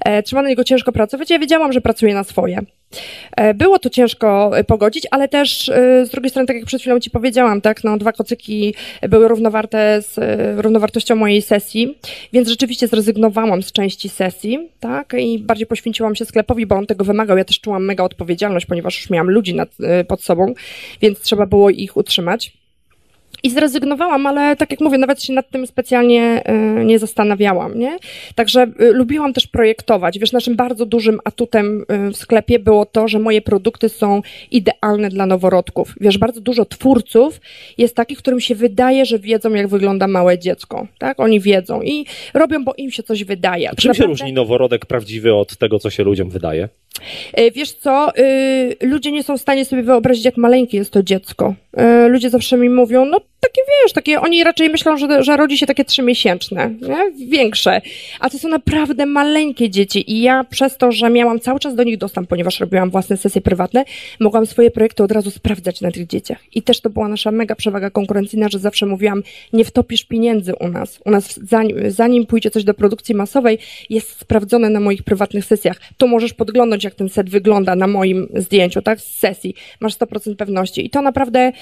[0.00, 1.30] E, trzeba na niego ciężko pracować.
[1.30, 2.62] Ja wiedziałam, że pracuję na swoje.
[3.36, 6.80] E, było to ciężko e, pogodzić, ale też e, z drugiej strony, tak jak przed
[6.80, 8.74] chwilą Ci powiedziałam, tak, no, dwa kocyki
[9.08, 10.18] były równowarte z
[10.60, 11.98] równowartością mojej sesji,
[12.32, 17.04] więc rzeczywiście zrezygnowałam z części sesji, tak, i bardziej poświęciłam się sklepowi, bo on tego
[17.04, 17.38] wymagał.
[17.38, 19.68] Ja też czułam mega odpowiedzialność, ponieważ już miałam ludzi nad,
[20.08, 20.54] pod sobą,
[21.00, 22.61] więc trzeba było ich utrzymać.
[23.42, 26.42] I zrezygnowałam, ale tak jak mówię, nawet się nad tym specjalnie
[26.80, 27.98] y, nie zastanawiałam, nie?
[28.34, 30.18] Także y, lubiłam też projektować.
[30.18, 35.08] Wiesz, naszym bardzo dużym atutem y, w sklepie było to, że moje produkty są idealne
[35.08, 35.94] dla noworodków.
[36.00, 37.40] Wiesz, bardzo dużo twórców
[37.78, 41.20] jest takich, którym się wydaje, że wiedzą, jak wygląda małe dziecko, tak?
[41.20, 43.70] Oni wiedzą i robią, bo im się coś wydaje.
[43.70, 44.16] A czym naprawdę...
[44.16, 46.68] się różni noworodek prawdziwy od tego, co się ludziom wydaje?
[47.54, 48.08] Wiesz co,
[48.80, 51.54] ludzie nie są w stanie sobie wyobrazić, jak maleńkie jest to dziecko.
[52.08, 55.66] Ludzie zawsze mi mówią, no takie wiesz, takie, oni raczej myślą, że, że rodzi się
[55.66, 57.26] takie trzymiesięczne, nie?
[57.26, 57.80] większe,
[58.20, 61.82] a to są naprawdę maleńkie dzieci i ja przez to, że miałam cały czas do
[61.82, 63.84] nich dostęp, ponieważ robiłam własne sesje prywatne,
[64.20, 66.38] mogłam swoje projekty od razu sprawdzać na tych dzieciach.
[66.54, 70.68] I też to była nasza mega przewaga konkurencyjna, że zawsze mówiłam, nie wtopisz pieniędzy u
[70.68, 73.58] nas, u nas zanim, zanim pójdzie coś do produkcji masowej,
[73.90, 78.28] jest sprawdzone na moich prywatnych sesjach, to możesz podglądać, jak ten set wygląda na moim
[78.34, 81.52] zdjęciu, tak, z sesji, masz 100% pewności i to naprawdę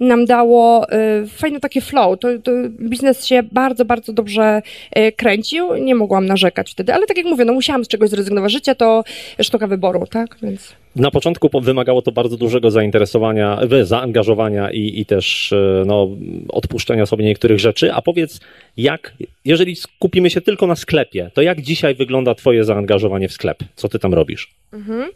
[0.00, 2.18] nam dało y, fajny taki flow.
[2.18, 5.76] To, to, biznes się bardzo, bardzo dobrze e, kręcił.
[5.76, 8.52] Nie mogłam narzekać wtedy, ale tak jak mówię, no musiałam z czegoś zrezygnować.
[8.52, 9.04] Życie to
[9.42, 10.36] sztuka wyboru, tak?
[10.42, 10.74] Więc...
[10.98, 16.08] Na początku wymagało to bardzo dużego zainteresowania, zaangażowania i, i też e, no,
[16.48, 17.92] odpuszczenia sobie niektórych rzeczy.
[17.92, 18.40] A powiedz,
[18.76, 23.58] jak, jeżeli skupimy się tylko na sklepie, to jak dzisiaj wygląda Twoje zaangażowanie w sklep?
[23.76, 24.54] Co Ty tam robisz?
[24.72, 25.10] Mhm.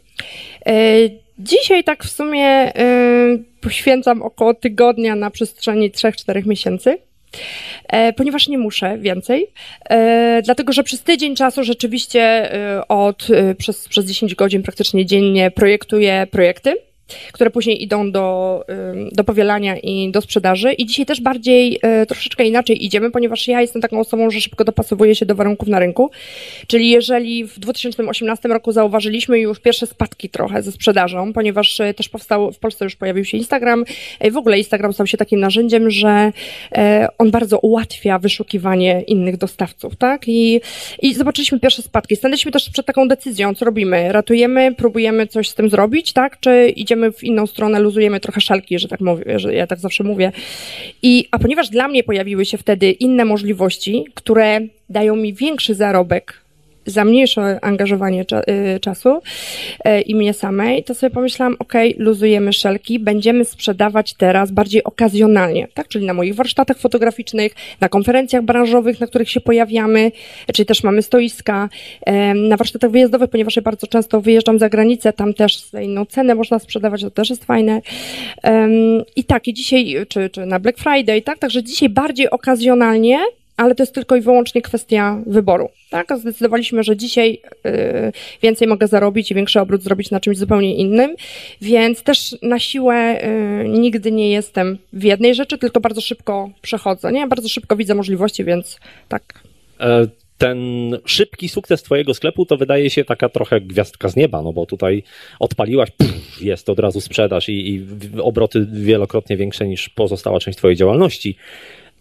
[0.65, 0.73] E,
[1.39, 2.71] dzisiaj tak w sumie
[3.61, 6.97] poświęcam około tygodnia na przestrzeni 3-4 miesięcy.
[7.87, 9.47] E, ponieważ nie muszę więcej,
[9.89, 12.21] e, dlatego że przez tydzień czasu rzeczywiście
[12.53, 16.75] e, od, przez, przez 10 godzin praktycznie dziennie projektuję projekty
[17.31, 18.65] które później idą do,
[19.11, 20.73] do powielania i do sprzedaży.
[20.73, 24.63] I dzisiaj też bardziej e, troszeczkę inaczej idziemy, ponieważ ja jestem taką osobą, że szybko
[24.63, 26.11] dopasowuję się do warunków na rynku.
[26.67, 32.09] Czyli jeżeli w 2018 roku zauważyliśmy już pierwsze spadki trochę ze sprzedażą, ponieważ e, też
[32.09, 33.85] powstał, w Polsce już pojawił się Instagram,
[34.19, 36.31] e, w ogóle Instagram stał się takim narzędziem, że
[37.17, 40.27] on bardzo ułatwia wyszukiwanie innych dostawców, tak?
[40.27, 40.61] I,
[41.01, 42.15] i zobaczyliśmy pierwsze spadki.
[42.15, 44.11] Stanęliśmy też przed taką decyzją, co robimy.
[44.11, 46.39] Ratujemy, próbujemy coś z tym zrobić, tak?
[46.39, 49.79] Czy idziemy idziemy w inną stronę, luzujemy trochę szalki, że tak mówię, że ja tak
[49.79, 50.31] zawsze mówię.
[51.01, 56.42] I, a ponieważ dla mnie pojawiły się wtedy inne możliwości, które dają mi większy zarobek
[56.85, 58.41] za mniejsze angażowanie cza
[58.75, 59.09] y, czasu
[59.87, 65.67] y, i mnie samej, to sobie pomyślałam, ok, luzujemy szelki, będziemy sprzedawać teraz bardziej okazjonalnie,
[65.73, 65.87] tak?
[65.87, 70.11] Czyli na moich warsztatach fotograficznych, na konferencjach branżowych, na których się pojawiamy,
[70.53, 71.69] czyli też mamy stoiska,
[72.35, 76.35] na warsztatach wyjazdowych, ponieważ ja bardzo często wyjeżdżam za granicę, tam też za inną cenę
[76.35, 77.81] można sprzedawać, to też jest fajne.
[79.15, 81.39] I tak, i dzisiaj, czy, czy na Black Friday, tak?
[81.39, 83.19] Także dzisiaj bardziej okazjonalnie,
[83.57, 85.69] ale to jest tylko i wyłącznie kwestia wyboru.
[85.93, 86.17] Tak?
[86.19, 91.15] Zdecydowaliśmy, że dzisiaj y, więcej mogę zarobić i większy obrót zrobić na czymś zupełnie innym,
[91.61, 93.25] więc też na siłę
[93.65, 97.11] y, nigdy nie jestem w jednej rzeczy, tylko bardzo szybko przechodzę.
[97.11, 97.27] Nie?
[97.27, 98.79] Bardzo szybko widzę możliwości, więc
[99.09, 99.43] tak.
[99.79, 100.57] E, ten
[101.05, 105.03] szybki sukces Twojego sklepu to wydaje się taka trochę gwiazdka z nieba, no bo tutaj
[105.39, 107.85] odpaliłaś, pff, jest od razu sprzedaż i, i
[108.21, 111.37] obroty wielokrotnie większe niż pozostała część Twojej działalności.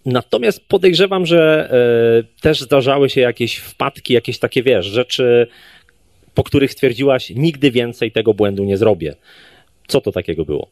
[0.07, 1.71] Natomiast podejrzewam, że
[2.39, 5.47] e, też zdarzały się jakieś wpadki, jakieś takie, wiesz, rzeczy,
[6.35, 9.15] po których stwierdziłaś, nigdy więcej tego błędu nie zrobię.
[9.87, 10.71] Co to takiego było?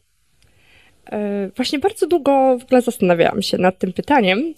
[1.11, 4.53] E, właśnie bardzo długo w ogóle zastanawiałam się nad tym pytaniem,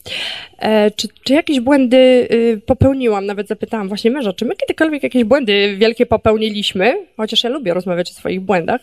[0.59, 3.25] e, czy, czy jakieś błędy y, popełniłam.
[3.25, 8.11] Nawet zapytałam właśnie męża, czy my kiedykolwiek jakieś błędy wielkie popełniliśmy, chociaż ja lubię rozmawiać
[8.11, 8.81] o swoich błędach.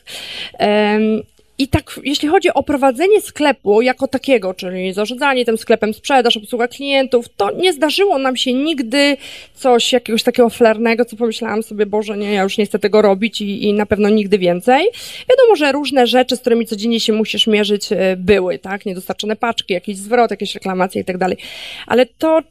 [1.60, 6.68] I tak, jeśli chodzi o prowadzenie sklepu jako takiego, czyli zarządzanie tym sklepem, sprzedaż, obsługa
[6.68, 9.16] klientów, to nie zdarzyło nam się nigdy
[9.54, 13.40] coś jakiegoś takiego flarnego, co pomyślałam sobie, Boże, nie, ja już nie chcę tego robić
[13.40, 14.88] i, i na pewno nigdy więcej.
[15.30, 18.86] Wiadomo, że różne rzeczy, z którymi codziennie się musisz mierzyć, e, były, tak?
[18.86, 21.36] Niedostarczone paczki, jakiś zwrot, jakieś reklamacje i tak dalej.
[21.86, 22.42] Ale to,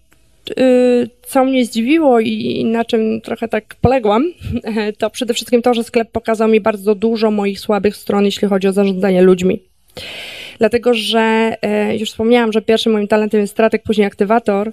[1.22, 4.24] co mnie zdziwiło i na czym trochę tak poległam,
[5.00, 8.68] to przede wszystkim to, że sklep pokazał mi bardzo dużo moich słabych stron, jeśli chodzi
[8.68, 9.60] o zarządzanie ludźmi.
[10.60, 14.72] Dlatego, że e, już wspomniałam, że pierwszym moim talentem jest strateg, później aktywator,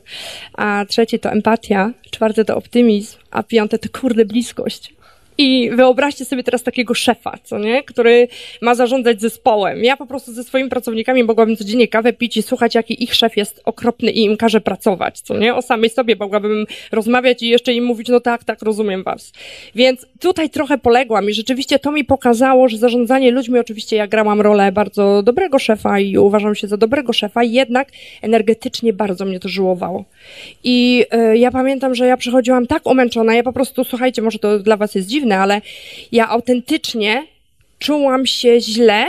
[0.53, 4.96] a trzeci to empatia, czwarty to optymizm, a piąte to kurde bliskość.
[5.39, 7.83] I wyobraźcie sobie teraz takiego szefa, co nie?
[7.83, 8.29] Który
[8.61, 9.85] ma zarządzać zespołem.
[9.85, 13.37] Ja po prostu ze swoimi pracownikami mogłabym codziennie kawę pić i słuchać, jaki ich szef
[13.37, 15.55] jest okropny i im każe pracować, co nie?
[15.55, 19.33] O samej sobie mogłabym rozmawiać i jeszcze im mówić, no tak, tak, rozumiem was.
[19.75, 24.41] Więc tutaj trochę poległam i rzeczywiście to mi pokazało, że zarządzanie ludźmi, oczywiście ja grałam
[24.41, 27.89] rolę bardzo dobrego szefa i uważam się za dobrego szefa, jednak
[28.23, 30.05] energetycznie bardzo mnie to żyłowało.
[30.65, 34.59] I y, ja pamiętam, że ja przychodziłam tak umęczona, ja po prostu, słuchajcie, może to
[34.59, 35.61] dla was jest dziwne, dziwne, ale
[36.13, 37.27] ja autentycznie
[37.79, 39.07] czułam się źle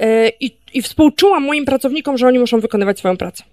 [0.00, 0.06] yy,
[0.40, 3.44] i, i współczułam moim pracownikom, że oni muszą wykonywać swoją pracę.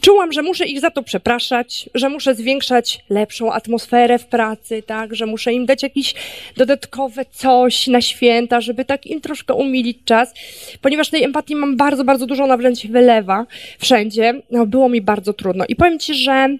[0.00, 5.14] Czułam, że muszę ich za to przepraszać, że muszę zwiększać lepszą atmosferę w pracy, tak,
[5.14, 6.14] że muszę im dać jakieś
[6.56, 10.34] dodatkowe coś na święta, żeby tak im troszkę umilić czas,
[10.80, 13.46] ponieważ tej empatii mam bardzo, bardzo dużo, ona wręcz wylewa
[13.78, 14.34] wszędzie.
[14.50, 15.64] No, było mi bardzo trudno.
[15.68, 16.56] I powiem Ci, że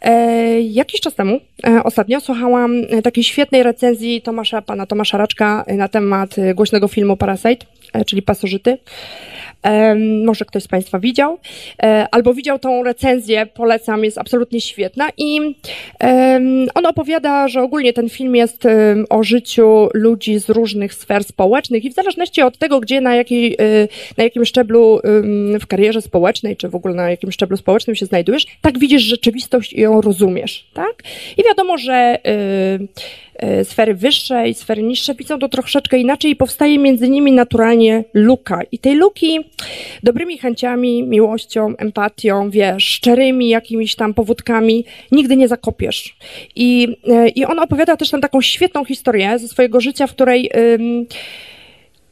[0.00, 5.88] e, jakiś czas temu, e, ostatnio, słuchałam takiej świetnej recenzji Tomasza, pana Tomasza Raczka na
[5.88, 8.78] temat głośnego filmu Parasite, e, czyli Pasożyty.
[10.24, 11.38] Może ktoś z Państwa widział,
[11.82, 15.08] e, albo widział tą recenzję, polecam, jest absolutnie świetna.
[15.16, 15.40] I
[16.74, 18.64] on opowiada, że ogólnie ten film jest
[19.10, 23.54] o życiu ludzi z różnych sfer społecznych i w zależności od tego, gdzie, na, jakiej,
[23.54, 25.00] e, na jakim szczeblu
[25.60, 29.72] w karierze społecznej, czy w ogóle na jakim szczeblu społecznym się znajdujesz, tak widzisz rzeczywistość
[29.72, 31.02] i ją rozumiesz, tak?
[31.36, 32.18] I wiadomo, że
[33.64, 38.60] sfery wyższe i sfery niższe widzą to troszeczkę inaczej i powstaje między nimi naturalnie luka.
[38.72, 39.40] I tej luki
[40.02, 46.16] dobrymi chęciami, miłością, empatią, wiesz, szczerymi jakimiś tam powódkami nigdy nie zakopiesz.
[46.56, 50.50] I, e, i on opowiada też tam taką świetną historię ze swojego życia, w której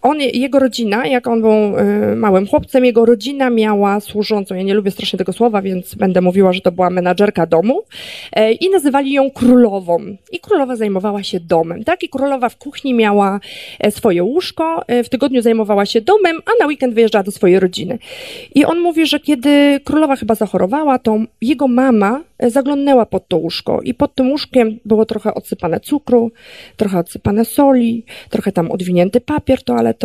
[0.09, 1.79] on, jego rodzina, jak on był
[2.13, 6.21] y, małym chłopcem, jego rodzina miała służącą, ja nie lubię strasznie tego słowa, więc będę
[6.21, 7.83] mówiła, że to była menadżerka domu
[8.39, 9.99] y, i nazywali ją królową.
[10.33, 12.03] I królowa zajmowała się domem, tak?
[12.03, 13.41] I królowa w kuchni miała
[13.81, 17.99] e, swoje łóżko, w tygodniu zajmowała się domem, a na weekend wyjeżdżała do swojej rodziny.
[18.55, 23.81] I on mówi, że kiedy królowa chyba zachorowała, to jego mama zaglądnęła pod to łóżko
[23.83, 26.31] i pod tym łóżkiem było trochę odsypane cukru,
[26.77, 29.98] trochę odsypane soli, trochę tam odwinięty papier toaletowy.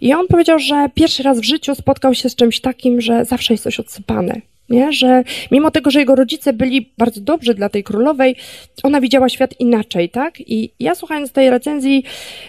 [0.00, 3.54] I on powiedział, że pierwszy raz w życiu spotkał się z czymś takim, że zawsze
[3.54, 4.40] jest coś odsypane.
[4.68, 4.92] Nie?
[4.92, 8.36] Że mimo tego, że jego rodzice byli bardzo dobrzy dla tej królowej,
[8.82, 10.40] ona widziała świat inaczej, tak?
[10.40, 12.04] I ja słuchając tej recenzji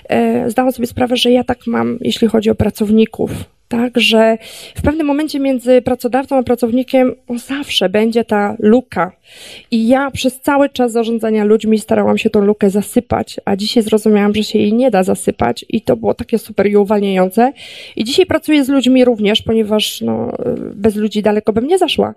[0.10, 3.32] e, zdałam sobie sprawę, że ja tak mam, jeśli chodzi o pracowników,
[3.67, 4.38] tak, że
[4.75, 7.15] w pewnym momencie między pracodawcą a pracownikiem
[7.47, 9.12] zawsze będzie ta luka.
[9.71, 14.36] I ja przez cały czas zarządzania ludźmi starałam się tą lukę zasypać, a dzisiaj zrozumiałam,
[14.36, 17.53] że się jej nie da zasypać i to było takie super i uwalniające.
[17.95, 20.32] I dzisiaj pracuję z ludźmi również, ponieważ no,
[20.73, 22.13] bez ludzi daleko bym nie zaszła.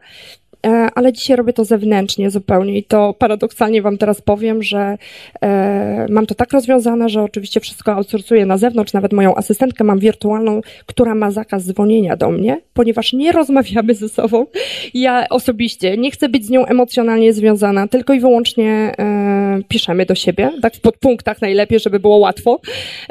[0.67, 4.99] E, ale dzisiaj robię to zewnętrznie zupełnie i to paradoksalnie Wam teraz powiem, że
[5.43, 9.99] e, mam to tak rozwiązane, że oczywiście wszystko outsourcuję na zewnątrz, nawet moją asystentkę mam
[9.99, 14.47] wirtualną, która ma zakaz dzwonienia do mnie, ponieważ nie rozmawiamy ze sobą.
[14.95, 20.15] Ja osobiście nie chcę być z nią emocjonalnie związana, tylko i wyłącznie e, piszemy do
[20.15, 22.61] siebie, tak w podpunktach najlepiej, żeby było łatwo,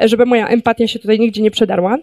[0.00, 1.98] żeby moja empatia się tutaj nigdzie nie przedarła.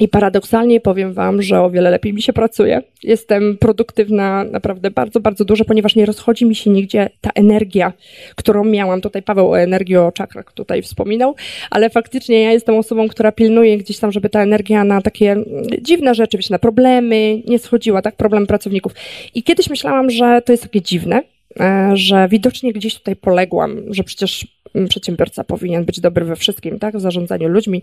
[0.00, 2.82] I paradoksalnie powiem Wam, że o wiele lepiej mi się pracuje.
[3.02, 7.92] Jestem produktywna naprawdę bardzo, bardzo dużo, ponieważ nie rozchodzi mi się nigdzie ta energia,
[8.34, 9.00] którą miałam.
[9.00, 11.34] Tutaj Paweł o energii, o czakrach tutaj wspominał,
[11.70, 15.36] ale faktycznie ja jestem osobą, która pilnuje gdzieś tam, żeby ta energia na takie
[15.82, 18.92] dziwne rzeczy, na problemy nie schodziła, tak, problem pracowników.
[19.34, 21.22] I kiedyś myślałam, że to jest takie dziwne,
[21.60, 24.55] e, że widocznie gdzieś tutaj poległam, że przecież
[24.88, 26.96] przedsiębiorca powinien być dobry we wszystkim, tak?
[26.96, 27.82] W zarządzaniu ludźmi,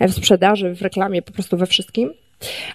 [0.00, 2.10] w sprzedaży, w reklamie, po prostu we wszystkim.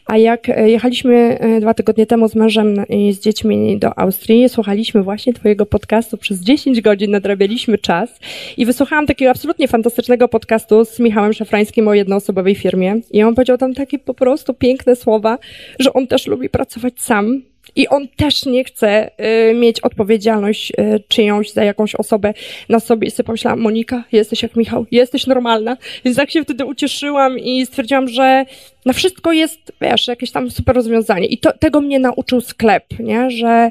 [0.05, 4.49] A jak e, jechaliśmy e, dwa tygodnie temu z mężem i z dziećmi do Austrii,
[4.49, 8.19] słuchaliśmy właśnie Twojego podcastu przez 10 godzin, nadrabialiśmy czas
[8.58, 12.95] i wysłuchałam takiego absolutnie fantastycznego podcastu z Michałem Szafrańskim o jednoosobowej firmie.
[13.12, 15.38] I on powiedział tam takie po prostu piękne słowa,
[15.79, 17.41] że on też lubi pracować sam
[17.75, 19.12] I on też nie chce
[19.49, 22.34] y, mieć odpowiedzialność y, czyjąś za jakąś osobę
[22.69, 23.08] na sobie.
[23.08, 25.77] I sobie pomyślałam, Monika, jesteś jak Michał, jesteś normalna.
[26.05, 28.45] Więc tak się wtedy ucieszyłam i stwierdziłam, że
[28.86, 31.27] na wszystko jest, wiesz, jakieś tam super rozwiązanie.
[31.27, 33.32] I to, tego mnie nauczył sklep, nie?
[33.32, 33.69] Że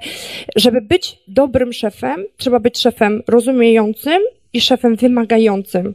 [0.56, 5.94] żeby być dobrym szefem, trzeba być szefem rozumiejącym i szefem wymagającym.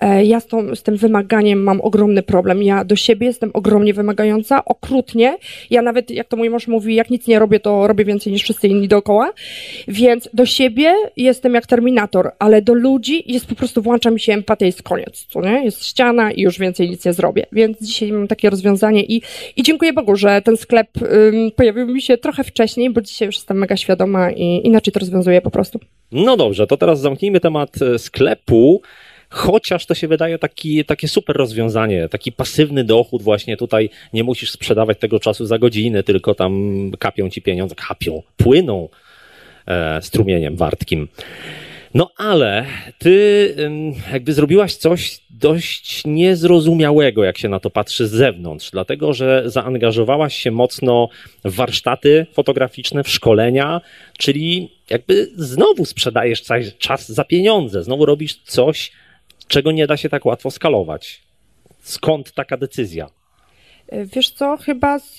[0.00, 2.62] E, ja z, tą, z tym wymaganiem mam ogromny problem.
[2.62, 5.36] Ja do siebie jestem ogromnie wymagająca, okrutnie.
[5.70, 8.42] Ja nawet, jak to mój mąż mówi, jak nic nie robię, to robię więcej niż
[8.42, 9.32] wszyscy inni dookoła.
[9.88, 14.32] Więc do siebie jestem jak terminator, ale do ludzi jest po prostu, włącza mi się
[14.32, 15.64] empatia i jest koniec, co nie?
[15.64, 17.46] Jest ściana i już więcej nic nie zrobię.
[17.52, 19.22] Więc dzisiaj mam takie rozwiązanie i,
[19.56, 23.36] i dziękuję Bogu, że ten sklep ym, pojawił mi się trochę wcześniej, bo dzisiaj już
[23.36, 25.80] jestem mega świadoma i inaczej to rozwiązuję po prostu.
[26.14, 28.82] No dobrze, to teraz zamknijmy temat e, sklepu.
[29.28, 34.50] Chociaż to się wydaje taki, takie super rozwiązanie, taki pasywny dochód właśnie tutaj nie musisz
[34.50, 38.88] sprzedawać tego czasu za godzinę, tylko tam kapią ci pieniądze, kapią, płyną
[39.66, 41.08] e, strumieniem wartkim.
[41.94, 42.66] No ale
[42.98, 43.54] ty
[44.12, 50.36] jakby zrobiłaś coś dość niezrozumiałego, jak się na to patrzy z zewnątrz, dlatego że zaangażowałaś
[50.36, 51.08] się mocno
[51.44, 53.80] w warsztaty fotograficzne, w szkolenia,
[54.18, 56.42] czyli jakby znowu sprzedajesz
[56.78, 58.92] czas za pieniądze, znowu robisz coś,
[59.48, 61.22] czego nie da się tak łatwo skalować.
[61.80, 63.10] Skąd taka decyzja?
[63.92, 65.16] Wiesz co, chyba z,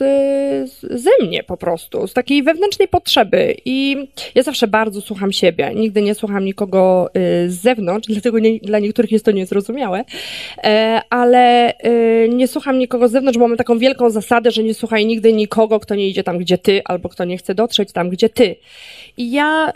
[0.71, 3.55] z, ze mnie po prostu, z takiej wewnętrznej potrzeby.
[3.65, 5.71] I ja zawsze bardzo słucham siebie.
[5.75, 7.09] Nigdy nie słucham nikogo
[7.45, 10.03] y, z zewnątrz, dlatego nie, dla niektórych jest to niezrozumiałe,
[10.63, 11.73] e, ale
[12.29, 15.79] nie słucham nikogo z zewnątrz, bo mamy taką wielką zasadę, że nie słuchaj nigdy nikogo,
[15.79, 18.55] kto nie idzie tam, gdzie ty, albo kto nie chce dotrzeć tam, gdzie ty.
[19.17, 19.73] I ja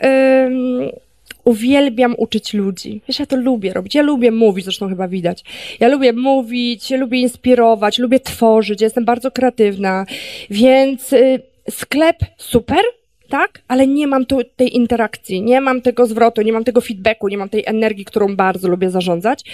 [1.44, 3.00] uwielbiam uczyć ludzi.
[3.08, 3.94] Wiesz, ja to lubię robić.
[3.94, 5.44] Ja lubię mówić, zresztą chyba widać.
[5.80, 10.06] Ja lubię mówić, lubię inspirować, lubię tworzyć, ja jestem bardzo kreatywna,
[10.50, 12.82] więc y, sklep super,
[13.30, 13.60] tak?
[13.68, 17.38] Ale nie mam tu tej interakcji, nie mam tego zwrotu, nie mam tego feedbacku, nie
[17.38, 19.44] mam tej energii, którą bardzo lubię zarządzać,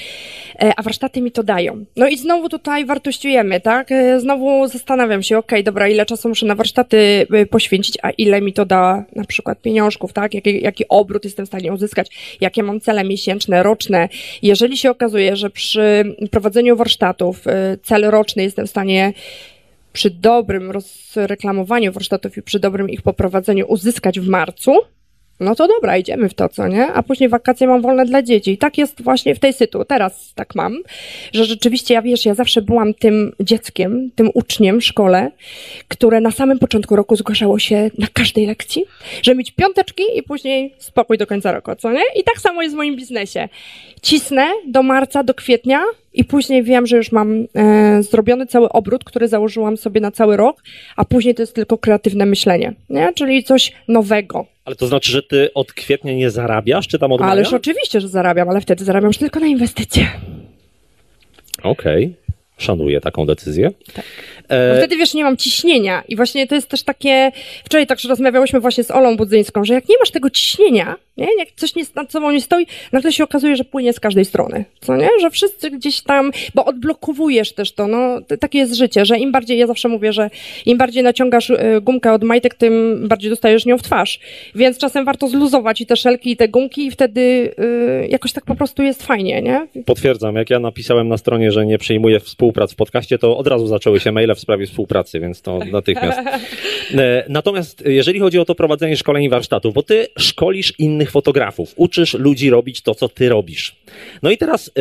[0.62, 1.84] e, a warsztaty mi to dają.
[1.96, 3.92] No i znowu tutaj wartościujemy, tak?
[3.92, 8.10] E, znowu zastanawiam się, okej, okay, dobra, ile czasu muszę na warsztaty e, poświęcić, a
[8.10, 10.34] ile mi to da na przykład pieniążków, tak?
[10.34, 14.08] Jaki, jaki obrót jestem w stanie uzyskać, jakie mam cele miesięczne, roczne.
[14.42, 17.44] Jeżeli się okazuje, że przy prowadzeniu warsztatów
[17.82, 19.12] cel roczny jestem w stanie
[19.96, 24.72] przy dobrym rozreklamowaniu warsztatów i przy dobrym ich poprowadzeniu uzyskać w marcu,
[25.40, 26.86] no to dobra, idziemy w to, co nie?
[26.86, 28.50] A później wakacje mam wolne dla dzieci.
[28.50, 29.88] I tak jest właśnie w tej sytuacji.
[29.88, 30.76] Teraz tak mam,
[31.32, 35.30] że rzeczywiście, ja wiesz, ja zawsze byłam tym dzieckiem, tym uczniem w szkole,
[35.88, 38.84] które na samym początku roku zgłaszało się na każdej lekcji,
[39.22, 42.04] żeby mieć piąteczki i później spokój do końca roku, co nie?
[42.16, 43.48] I tak samo jest w moim biznesie.
[44.02, 45.82] Cisnę do marca, do kwietnia,
[46.16, 50.36] i później wiem, że już mam e, zrobiony cały obrót, który założyłam sobie na cały
[50.36, 50.62] rok,
[50.96, 53.12] a później to jest tylko kreatywne myślenie, nie?
[53.14, 54.46] czyli coś nowego.
[54.64, 57.32] Ale to znaczy, że ty od kwietnia nie zarabiasz, czy tam od maja?
[57.32, 60.06] Ależ oczywiście, że zarabiam, ale wtedy zarabiam już tylko na inwestycje.
[61.62, 62.14] Okej, okay.
[62.58, 63.70] szanuję taką decyzję.
[63.94, 64.04] Tak.
[64.48, 64.78] E...
[64.78, 67.32] Wtedy wiesz, nie mam ciśnienia i właśnie to jest też takie,
[67.64, 71.28] wczoraj tak rozmawiałyśmy właśnie z Olą Budzyńską, że jak nie masz tego ciśnienia, nie?
[71.38, 74.64] Jak coś nie, nad sobą nie stoi, nagle się okazuje, że płynie z każdej strony,
[74.80, 75.08] co nie?
[75.20, 79.58] Że wszyscy gdzieś tam, bo odblokowujesz też to, no, takie jest życie, że im bardziej,
[79.58, 80.30] ja zawsze mówię, że
[80.66, 84.20] im bardziej naciągasz y, gumkę od majtek, tym bardziej dostajesz nią w twarz.
[84.54, 88.44] Więc czasem warto zluzować i te szelki, i te gumki i wtedy y, jakoś tak
[88.44, 89.66] po prostu jest fajnie, nie?
[89.84, 93.66] Potwierdzam, jak ja napisałem na stronie, że nie przyjmuję współprac w podcaście, to od razu
[93.66, 96.18] zaczęły się maile w sprawie współpracy, więc to natychmiast.
[96.94, 101.72] E, natomiast jeżeli chodzi o to prowadzenie szkoleń i warsztatów, bo ty szkolisz innych fotografów,
[101.76, 103.76] uczysz ludzi robić to, co ty robisz.
[104.22, 104.72] No i teraz y,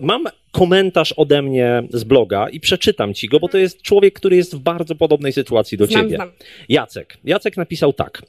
[0.00, 4.36] mam komentarz ode mnie z bloga i przeczytam ci go, bo to jest człowiek, który
[4.36, 6.16] jest w bardzo podobnej sytuacji do znam, ciebie.
[6.16, 6.30] Znam.
[6.68, 7.18] Jacek.
[7.24, 8.22] Jacek napisał tak.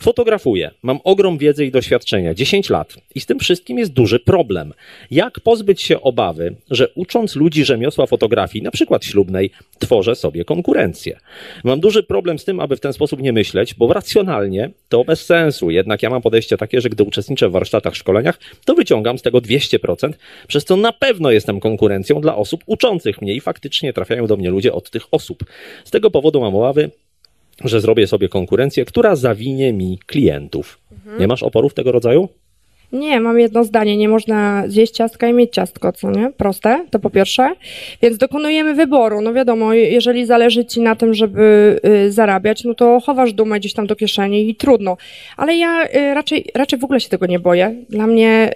[0.00, 4.72] Fotografuję, mam ogrom wiedzy i doświadczenia, 10 lat i z tym wszystkim jest duży problem.
[5.10, 11.18] Jak pozbyć się obawy, że ucząc ludzi rzemiosła fotografii, na przykład ślubnej, tworzę sobie konkurencję?
[11.64, 15.26] Mam duży problem z tym, aby w ten sposób nie myśleć, bo racjonalnie to bez
[15.26, 15.70] sensu.
[15.70, 19.38] Jednak ja mam podejście takie, że gdy uczestniczę w warsztatach, szkoleniach, to wyciągam z tego
[19.38, 20.12] 200%,
[20.48, 24.50] przez co na pewno jestem konkurencją dla osób uczących mnie i faktycznie trafiają do mnie
[24.50, 25.44] ludzie od tych osób.
[25.84, 26.90] Z tego powodu mam obawy,
[27.64, 30.78] że zrobię sobie konkurencję, która zawinie mi klientów.
[30.92, 31.20] Mhm.
[31.20, 32.28] Nie masz oporów tego rodzaju?
[32.92, 33.96] Nie, mam jedno zdanie.
[33.96, 36.30] Nie można zjeść ciastka i mieć ciastko, co nie?
[36.36, 37.52] Proste, to po pierwsze.
[38.02, 39.20] Więc dokonujemy wyboru.
[39.20, 43.72] No wiadomo, jeżeli zależy ci na tym, żeby y, zarabiać, no to chowasz dumę gdzieś
[43.72, 44.96] tam do kieszeni i trudno.
[45.36, 47.74] Ale ja y, raczej, raczej w ogóle się tego nie boję.
[47.90, 48.52] Dla mnie...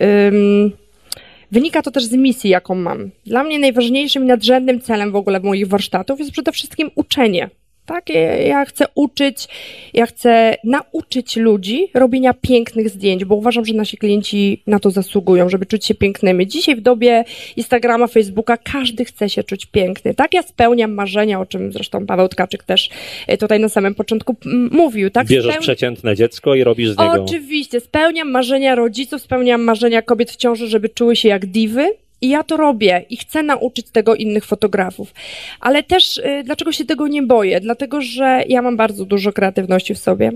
[1.52, 3.10] Wynika to też z misji, jaką mam.
[3.26, 7.50] Dla mnie najważniejszym i nadrzędnym celem w ogóle moich warsztatów jest przede wszystkim uczenie.
[7.88, 8.04] Tak?
[8.46, 9.48] Ja, chcę uczyć,
[9.94, 15.48] ja chcę nauczyć ludzi robienia pięknych zdjęć, bo uważam, że nasi klienci na to zasługują,
[15.48, 16.46] żeby czuć się pięknymi.
[16.46, 17.24] Dzisiaj w dobie
[17.56, 20.14] Instagrama, Facebooka każdy chce się czuć piękny.
[20.14, 20.34] Tak?
[20.34, 22.90] Ja spełniam marzenia, o czym zresztą Paweł Tkaczyk też
[23.26, 24.36] e, tutaj na samym początku
[24.70, 25.10] mówił.
[25.10, 25.26] Tak?
[25.26, 25.62] Bierzesz Speł...
[25.62, 27.24] przeciętne dziecko i robisz z niego...
[27.24, 27.80] Oczywiście.
[27.80, 31.90] Spełniam marzenia rodziców, spełniam marzenia kobiet w ciąży, żeby czuły się jak diwy,
[32.20, 35.14] i ja to robię i chcę nauczyć tego innych fotografów.
[35.60, 37.60] Ale też y, dlaczego się tego nie boję?
[37.60, 40.32] Dlatego, że ja mam bardzo dużo kreatywności w sobie.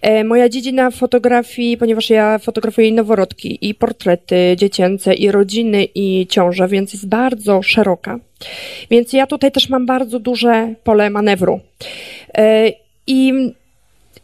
[0.00, 6.26] E, moja dziedzina fotografii, ponieważ ja fotografuję i noworodki, i portrety dziecięce, i rodziny, i
[6.26, 8.18] ciąże, więc jest bardzo szeroka.
[8.90, 11.60] Więc ja tutaj też mam bardzo duże pole manewru.
[12.34, 12.72] E,
[13.06, 13.32] I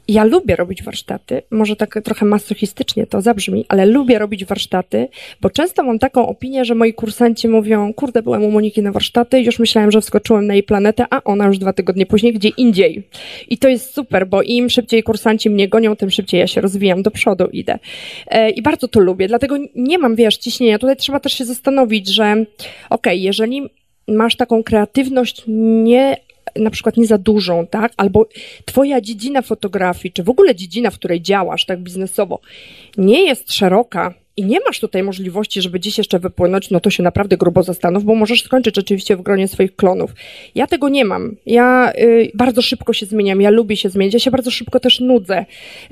[0.08, 5.08] ja lubię robić warsztaty, może tak trochę masochistycznie to zabrzmi, ale lubię robić warsztaty,
[5.40, 9.40] bo często mam taką opinię, że moi kursanci mówią, kurde, byłem u Moniki na warsztaty,
[9.40, 13.08] już myślałem, że wskoczyłem na jej planetę, a ona już dwa tygodnie później gdzie indziej.
[13.48, 17.02] I to jest super, bo im szybciej kursanci mnie gonią, tym szybciej ja się rozwijam,
[17.02, 17.78] do przodu idę.
[18.26, 20.78] E, I bardzo to lubię, dlatego nie mam, wiesz, ciśnienia.
[20.78, 22.46] Tutaj trzeba też się zastanowić, że okej,
[22.90, 23.62] okay, jeżeli
[24.08, 26.16] masz taką kreatywność nie
[26.56, 27.92] na przykład nie za dużą, tak?
[27.96, 28.26] Albo
[28.64, 32.40] twoja dziedzina fotografii, czy w ogóle dziedzina, w której działasz, tak biznesowo,
[32.96, 37.02] nie jest szeroka, i nie masz tutaj możliwości, żeby dziś jeszcze wypłynąć, no to się
[37.02, 40.10] naprawdę grubo zastanów, bo możesz skończyć rzeczywiście w gronie swoich klonów.
[40.54, 41.36] Ja tego nie mam.
[41.46, 45.00] Ja y, bardzo szybko się zmieniam, ja lubię się zmieniać, ja się bardzo szybko też
[45.00, 45.44] nudzę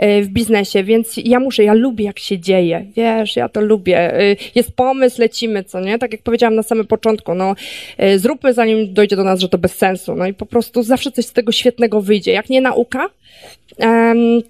[0.03, 4.20] y, w biznesie, więc ja muszę, ja lubię jak się dzieje, wiesz, ja to lubię.
[4.20, 5.98] Y, jest pomysł, lecimy, co nie?
[5.98, 7.55] Tak jak powiedziałam na samym początku, no
[8.03, 11.12] y, zróbmy zanim dojdzie do nas, że to bez sensu, no i po prostu zawsze
[11.12, 12.32] coś z tego świetnego wyjdzie.
[12.32, 13.11] Jak nie nauka,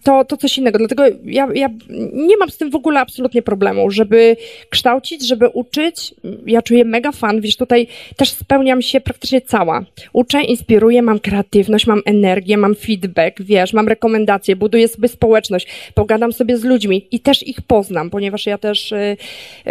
[0.03, 0.79] to, to coś innego.
[0.79, 1.69] Dlatego ja, ja
[2.13, 4.37] nie mam z tym w ogóle absolutnie problemu, żeby
[4.71, 6.15] kształcić, żeby uczyć.
[6.47, 9.85] Ja czuję mega fan, wiesz, tutaj też spełniam się praktycznie cała.
[10.13, 16.33] Uczę, inspiruję, mam kreatywność, mam energię, mam feedback, wiesz, mam rekomendacje, buduję sobie społeczność, pogadam
[16.33, 19.17] sobie z ludźmi i też ich poznam, ponieważ ja też y,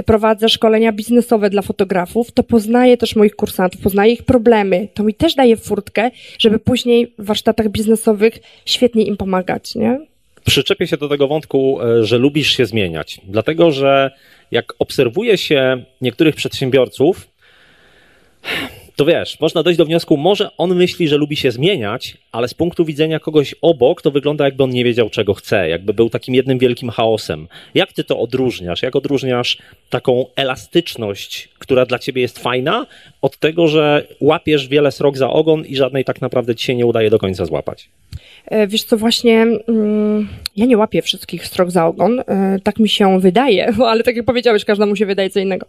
[0.06, 4.88] prowadzę szkolenia biznesowe dla fotografów, to poznaję też moich kursantów, poznaję ich problemy.
[4.94, 9.39] To mi też daje furtkę, żeby później w warsztatach biznesowych świetnie im pomagać,
[9.76, 10.00] nie?
[10.46, 14.12] Przyczepię się do tego wątku, e, że lubisz się zmieniać, dlatego że
[14.52, 17.28] jak obserwuje się niektórych przedsiębiorców,
[19.00, 22.54] to wiesz, można dojść do wniosku, może on myśli, że lubi się zmieniać, ale z
[22.54, 26.36] punktu widzenia kogoś obok to wygląda jakby on nie wiedział, czego chce, jakby był takim
[26.36, 27.48] jednym wielkim chaosem.
[27.74, 28.84] Jak ty to odróżniasz?
[28.84, 29.58] Jak odróżniasz
[29.90, 32.86] taką elastyczność, która dla ciebie jest fajna,
[33.22, 36.86] od tego, że łapiesz wiele srok za ogon i żadnej tak naprawdę ci się nie
[36.86, 37.90] udaje do końca złapać?
[38.46, 42.90] E, wiesz co, właśnie mm, ja nie łapię wszystkich strok za ogon, e, tak mi
[42.90, 45.66] się wydaje, ale tak jak powiedziałeś, każdemu się wydaje co innego.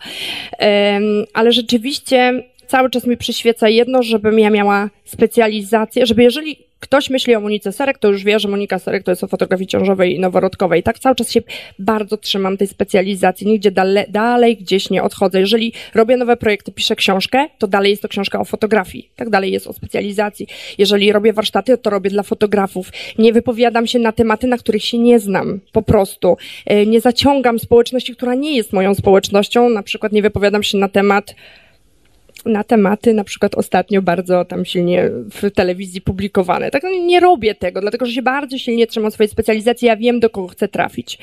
[1.34, 7.34] Ale rzeczywiście cały czas mi przyświeca jedno, żebym ja miała specjalizację, żeby jeżeli ktoś myśli
[7.34, 10.20] o Monice Serek, to już wie, że Monika Serek to jest o fotografii ciążowej i
[10.20, 10.82] noworodkowej.
[10.82, 11.40] Tak cały czas się
[11.78, 15.40] bardzo trzymam tej specjalizacji, nigdzie dalej, dalej gdzieś nie odchodzę.
[15.40, 19.10] Jeżeli robię nowe projekty, piszę książkę, to dalej jest to książka o fotografii.
[19.16, 20.46] Tak dalej jest o specjalizacji.
[20.78, 22.90] Jeżeli robię warsztaty, to robię dla fotografów.
[23.18, 25.60] Nie wypowiadam się na tematy, na których się nie znam.
[25.72, 26.36] Po prostu.
[26.66, 29.68] E, nie zaciągam społeczności, która nie jest moją społecznością.
[29.68, 31.34] Na przykład nie wypowiadam się na temat
[32.46, 36.70] na tematy na przykład ostatnio bardzo tam silnie w telewizji publikowane.
[36.70, 40.20] Tak no, nie robię tego, dlatego że się bardzo silnie trzymam swojej specjalizacji, ja wiem
[40.20, 41.18] do kogo chcę trafić.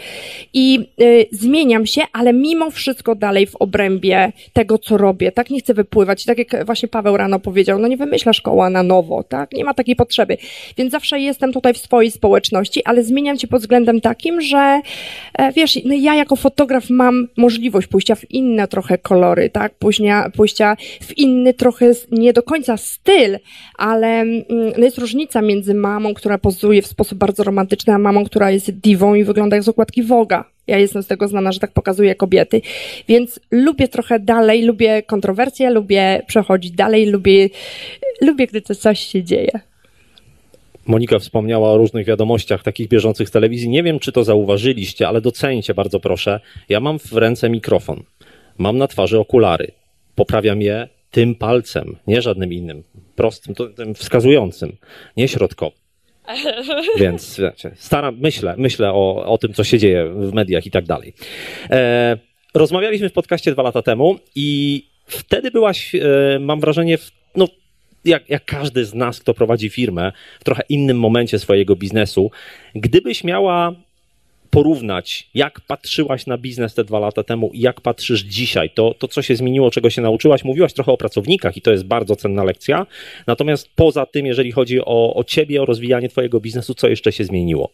[0.54, 5.32] I y, zmieniam się, ale mimo wszystko dalej w obrębie tego, co robię.
[5.32, 6.26] Tak nie chcę wypływać.
[6.26, 9.52] Tak jak właśnie Paweł rano powiedział, no nie wymyśla szkoła na nowo, tak?
[9.54, 10.38] Nie ma takiej potrzeby.
[10.78, 14.82] Więc zawsze jestem tutaj w swojej społeczności, ale zmieniam się pod względem takim, że
[15.34, 19.74] e, wiesz, no ja jako fotograf mam możliwość pójścia w inne trochę kolory, tak?
[19.74, 23.38] Pójścia, pójścia w inny trochę nie do końca styl,
[23.78, 24.44] ale mm,
[24.78, 28.72] no jest różnica między mamą, która pozuje w sposób bardzo romantyczny, a mamą, która jest
[28.72, 30.46] diwą i wygląda jak z okładki Woga.
[30.68, 32.62] Ja jestem z tego znana, że tak pokazuję kobiety,
[33.08, 37.50] więc lubię trochę dalej, lubię kontrowersje, lubię przechodzić dalej, lubię,
[38.22, 39.60] lubię, gdy to coś się dzieje.
[40.88, 43.70] Monika wspomniała o różnych wiadomościach takich bieżących z telewizji.
[43.70, 46.40] Nie wiem, czy to zauważyliście, ale docencie bardzo proszę.
[46.70, 48.04] Ja mam w ręce mikrofon.
[48.58, 49.72] Mam na twarzy okulary.
[50.16, 52.84] Poprawiam je tym palcem, nie żadnym innym,
[53.16, 54.78] prostym, tym wskazującym,
[55.18, 55.80] nie środkowym.
[57.00, 60.86] Więc wiecie, staram, myślę, myślę o, o tym, co się dzieje w mediach i tak
[60.86, 61.14] dalej.
[61.70, 62.18] E,
[62.54, 67.48] rozmawialiśmy w podcaście dwa lata temu i wtedy byłaś, e, mam wrażenie, w, no,
[68.06, 72.32] jak, jak każdy z nas, kto prowadzi firmę, w trochę innym momencie swojego biznesu.
[72.76, 73.76] Gdybyś miała
[74.52, 79.08] porównać, jak patrzyłaś na biznes te dwa lata temu i jak patrzysz dzisiaj, to, to
[79.08, 82.44] co się zmieniło, czego się nauczyłaś, mówiłaś trochę o pracownikach i to jest bardzo cenna
[82.44, 82.86] lekcja.
[83.28, 87.24] Natomiast poza tym, jeżeli chodzi o, o ciebie, o rozwijanie twojego biznesu, co jeszcze się
[87.24, 87.72] zmieniło?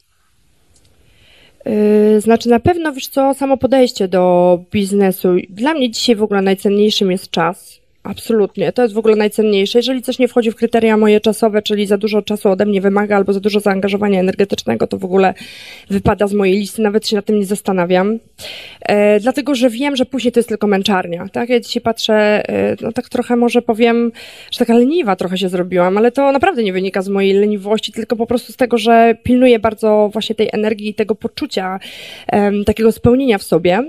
[1.65, 5.35] Yy, znaczy na pewno, wiesz co, samo podejście do biznesu.
[5.49, 7.82] Dla mnie dzisiaj w ogóle najcenniejszym jest czas.
[8.03, 9.79] Absolutnie, to jest w ogóle najcenniejsze.
[9.79, 13.15] Jeżeli coś nie wchodzi w kryteria moje czasowe, czyli za dużo czasu ode mnie wymaga
[13.15, 15.33] albo za dużo zaangażowania energetycznego, to w ogóle
[15.89, 18.19] wypada z mojej listy, nawet się nad tym nie zastanawiam.
[18.81, 21.27] E, dlatego, że wiem, że później to jest tylko męczarnia.
[21.31, 21.49] Tak?
[21.49, 24.11] Ja dzisiaj patrzę, e, no tak trochę może powiem,
[24.51, 28.15] że taka leniwa trochę się zrobiłam, ale to naprawdę nie wynika z mojej leniwości, tylko
[28.15, 31.79] po prostu z tego, że pilnuję bardzo właśnie tej energii i tego poczucia
[32.27, 33.83] e, takiego spełnienia w sobie.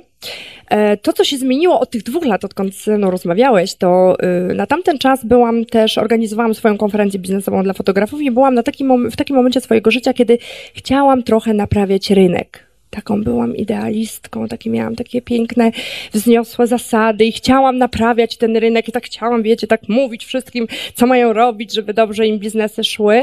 [0.68, 4.16] E, to, co się zmieniło od tych dwóch lat, odkąd ze mną rozmawiałeś, to
[4.50, 8.62] y, na tamten czas byłam też, organizowałam swoją konferencję biznesową dla fotografów i byłam na
[8.62, 10.38] takim, w takim momencie swojego życia, kiedy
[10.74, 15.70] chciałam trochę naprawiać rynek taką byłam idealistką, takie miałam takie piękne,
[16.12, 21.06] wzniosłe zasady i chciałam naprawiać ten rynek i tak chciałam, wiecie, tak mówić wszystkim, co
[21.06, 23.22] mają robić, żeby dobrze im biznesy szły.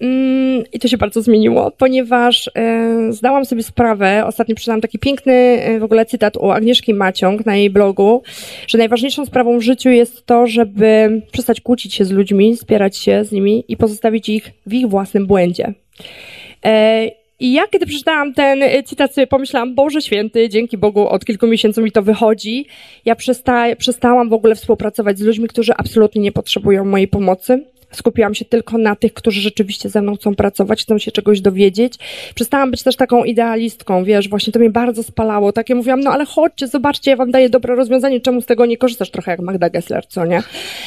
[0.00, 5.32] Mm, I to się bardzo zmieniło, ponieważ e, zdałam sobie sprawę, ostatnio przeczytałam taki piękny
[5.32, 8.22] e, w ogóle cytat u Agnieszki Maciąg na jej blogu,
[8.66, 13.24] że najważniejszą sprawą w życiu jest to, żeby przestać kłócić się z ludźmi, spierać się
[13.24, 15.74] z nimi i pozostawić ich w ich własnym błędzie.
[16.64, 17.06] E,
[17.40, 21.82] I ja, kiedy przeczytałam ten cytat, sobie pomyślałam, Boże Święty, dzięki Bogu od kilku miesięcy
[21.82, 22.66] mi to wychodzi.
[23.04, 27.64] Ja przesta przestałam w ogóle współpracować z ludźmi, którzy absolutnie nie potrzebują mojej pomocy
[27.96, 31.94] skupiłam się tylko na tych, którzy rzeczywiście ze mną chcą pracować, chcą się czegoś dowiedzieć.
[32.34, 35.52] Przestałam być też taką idealistką, wiesz, właśnie to mnie bardzo spalało.
[35.52, 38.76] Takie mówiłam, no ale chodźcie, zobaczcie, ja wam daję dobre rozwiązanie, czemu z tego nie
[38.76, 39.10] korzystasz?
[39.10, 40.42] Trochę jak Magda Gessler, co nie?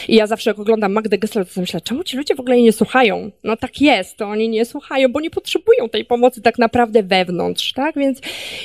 [0.08, 2.64] I ja zawsze jak oglądam Magdę Gessler, to myślę, czemu ci ludzie w ogóle jej
[2.64, 3.32] nie słuchają?
[3.44, 7.74] No tak jest, to oni nie słuchają, bo nie potrzebują tej pomocy tak naprawdę wewnątrz,
[7.74, 7.96] tak?
[7.96, 8.22] Więc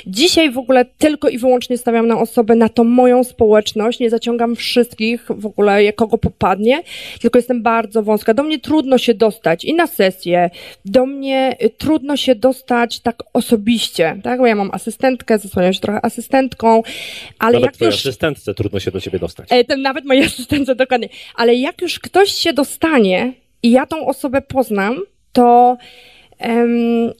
[0.07, 4.55] dzisiaj w ogóle tylko i wyłącznie stawiam na osobę, na tą moją społeczność, nie zaciągam
[4.55, 6.83] wszystkich w ogóle, kogo popadnie,
[7.21, 10.49] tylko jestem bardzo wąska do mnie trudno się dostać i na sesję,
[10.85, 14.39] do mnie y, trudno się dostać tak osobiście, tak?
[14.39, 16.83] Bo ja mam asystentkę, zasłaniam się trochę asystentką,
[17.39, 17.99] ale nawet jak już...
[17.99, 19.47] asystentce trudno się do ciebie dostać.
[19.51, 21.09] E, ten, nawet mojej asystentce, dokładnie.
[21.35, 23.33] Ale jak już ktoś się dostanie
[23.63, 25.01] i ja tą osobę poznam,
[25.33, 25.77] to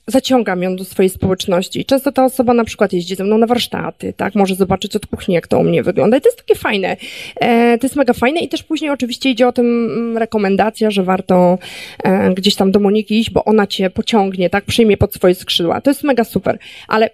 [0.07, 1.85] zaciągam ją do swojej społeczności.
[1.85, 5.35] Często ta osoba na przykład jeździ ze mną na warsztaty, tak, może zobaczyć od kuchni,
[5.35, 6.97] jak to u mnie wygląda i to jest takie fajne.
[7.35, 11.03] E, to jest mega fajne i też później oczywiście idzie o tym mm, rekomendacja, że
[11.03, 11.57] warto
[12.03, 15.81] e, gdzieś tam do Moniki iść, bo ona cię pociągnie, tak, przyjmie pod swoje skrzydła.
[15.81, 16.57] To jest mega super,
[16.87, 17.09] ale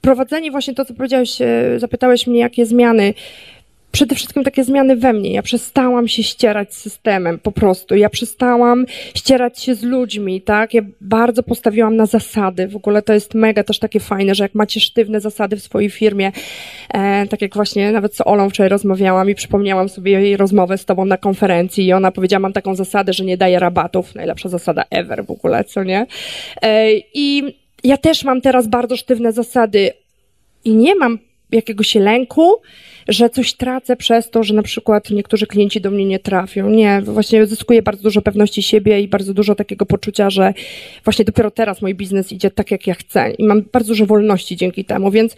[0.00, 3.14] prowadzenie właśnie to, co powiedziałeś, e, zapytałeś mnie, jakie zmiany
[3.92, 5.32] przede wszystkim takie zmiany we mnie.
[5.32, 7.94] Ja przestałam się ścierać z systemem, po prostu.
[7.94, 10.74] Ja przestałam ścierać się z ludźmi, tak?
[10.74, 12.68] Ja bardzo postawiłam na zasady.
[12.68, 15.90] W ogóle to jest mega też takie fajne, że jak macie sztywne zasady w swojej
[15.90, 16.32] firmie,
[16.94, 20.84] e, tak jak właśnie nawet z Olą wczoraj rozmawiałam i przypomniałam sobie jej rozmowę z
[20.84, 24.14] tobą na konferencji i ona powiedziała, mam taką zasadę, że nie daję rabatów.
[24.14, 26.06] Najlepsza zasada ever w ogóle, co nie?
[26.62, 29.90] E, I ja też mam teraz bardzo sztywne zasady
[30.64, 31.18] i nie mam
[31.52, 32.56] jakiegoś lęku,
[33.08, 36.70] że coś tracę przez to, że na przykład niektórzy klienci do mnie nie trafią.
[36.70, 40.54] Nie, właśnie zyskuję bardzo dużo pewności siebie i bardzo dużo takiego poczucia, że
[41.04, 44.56] właśnie dopiero teraz mój biznes idzie tak, jak ja chcę i mam bardzo dużo wolności
[44.56, 45.36] dzięki temu, więc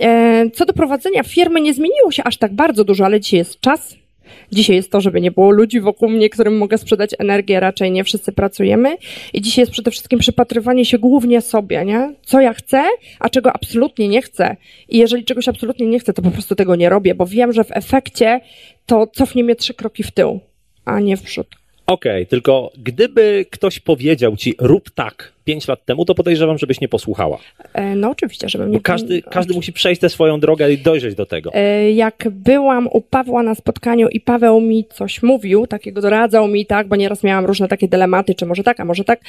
[0.00, 3.60] e, co do prowadzenia firmy nie zmieniło się aż tak bardzo dużo, ale dzisiaj jest
[3.60, 4.01] czas,
[4.52, 8.04] Dzisiaj jest to, żeby nie było ludzi wokół mnie, którym mogę sprzedać energię, raczej nie
[8.04, 8.96] wszyscy pracujemy.
[9.32, 12.14] I dzisiaj jest przede wszystkim przypatrywanie się głównie sobie, nie?
[12.22, 12.84] Co ja chcę,
[13.20, 14.56] a czego absolutnie nie chcę.
[14.88, 17.64] I jeżeli czegoś absolutnie nie chcę, to po prostu tego nie robię, bo wiem, że
[17.64, 18.40] w efekcie
[18.86, 20.40] to cofnie mnie trzy kroki w tył,
[20.84, 21.61] a nie w przód.
[21.92, 26.80] Okej, okay, tylko gdyby ktoś powiedział ci rób tak pięć lat temu, to podejrzewam, żebyś
[26.80, 27.38] nie posłuchała.
[27.74, 28.76] E, no oczywiście, żebym nie...
[28.76, 31.50] Bo każdy, każdy musi przejść tę swoją drogę i dojrzeć do tego.
[31.54, 36.66] E, jak byłam u Pawła na spotkaniu i Paweł mi coś mówił, takiego doradzał mi,
[36.66, 39.20] tak, bo nieraz miałam różne takie dylematy, czy może tak, a może tak,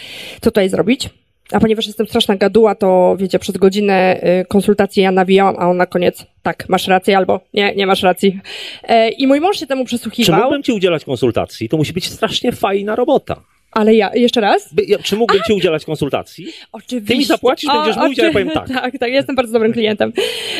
[0.42, 1.10] co tutaj zrobić?
[1.52, 5.78] A ponieważ jestem straszna gaduła, to wiecie, przez godzinę y, konsultacji ja nawijałam, a on
[5.78, 8.40] na koniec tak, masz rację albo nie, nie masz racji.
[8.84, 10.36] E, I mój mąż się temu przysłuchiwał.
[10.36, 11.70] Czy mógłbym ci udzielać konsultacji?
[11.70, 13.42] To musi być strasznie fajna robota.
[13.74, 14.74] Ale ja, jeszcze raz?
[14.74, 16.48] By, ja, czy mógłbym A, ci udzielać konsultacji?
[16.72, 17.14] Oczywiście.
[17.14, 18.68] Ty mi zapłacisz, o, będziesz mówić, a ja powiem tak.
[18.68, 20.14] Tak, tak, jestem bardzo dobrym klientem.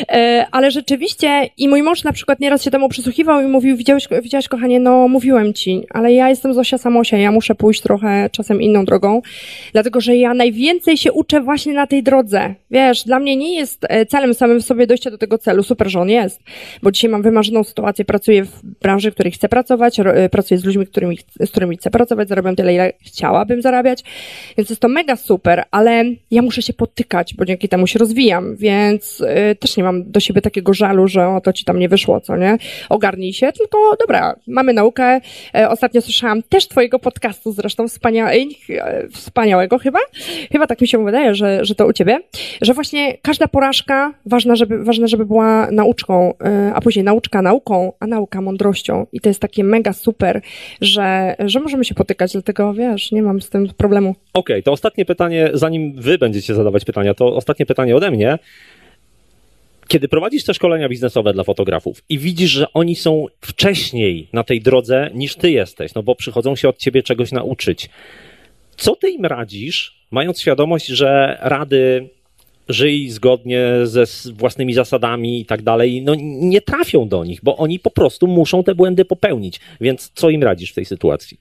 [0.08, 4.08] E, ale rzeczywiście, i mój mąż na przykład nieraz się temu przysłuchiwał i mówił, widziałeś,
[4.22, 8.62] widziałeś kochanie, no mówiłem ci, ale ja jestem Zosia Samosia, ja muszę pójść trochę czasem
[8.62, 9.22] inną drogą,
[9.72, 12.54] dlatego, że ja najwięcej się uczę właśnie na tej drodze.
[12.70, 15.90] Wiesz, dla mnie nie jest e, celem samym w sobie dojście do tego celu, super,
[15.90, 16.40] że on jest,
[16.82, 20.64] bo dzisiaj mam wymarzoną sytuację, pracuję w branży, w której chcę pracować, e, pracuję z
[20.64, 24.04] ludźmi, którymi, z którymi chcę pracować, zarabiam tyle, ile chciałabym zarabiać,
[24.58, 28.56] więc jest to mega super, ale ja muszę się potykać, bo dzięki temu się rozwijam,
[28.56, 31.88] więc y, też nie mam do siebie takiego żalu, że o to ci tam nie
[31.88, 32.56] wyszło, co nie?
[32.88, 35.20] Ogarnij się, tylko dobra, mamy naukę.
[35.54, 39.98] E, ostatnio słyszałam też twojego podcastu, zresztą wspania e, wspaniałego chyba,
[40.52, 42.20] chyba tak mi się wydaje, że, że to u ciebie,
[42.62, 47.92] że właśnie każda porażka ważna, żeby, ważna, żeby była nauczką, e, a później nauczka nauką,
[48.00, 50.40] a nauka mądrością i to jest takie mega super,
[50.80, 54.10] że, że możemy się potykać, dlatego wiesz, nie mam z tym problemu.
[54.10, 58.38] Okej, okay, to ostatnie pytanie, zanim wy będziecie zadawać pytania, to ostatnie pytanie ode mnie.
[59.88, 64.60] Kiedy prowadzisz te szkolenia biznesowe dla fotografów i widzisz, że oni są wcześniej na tej
[64.60, 67.90] drodze niż ty jesteś, no bo przychodzą się od ciebie czegoś nauczyć,
[68.76, 72.08] co ty im radzisz, mając świadomość, że rady
[72.68, 77.78] żyj zgodnie ze własnymi zasadami i tak dalej, no nie trafią do nich, bo oni
[77.78, 79.60] po prostu muszą te błędy popełnić.
[79.80, 81.38] Więc co im radzisz w tej sytuacji?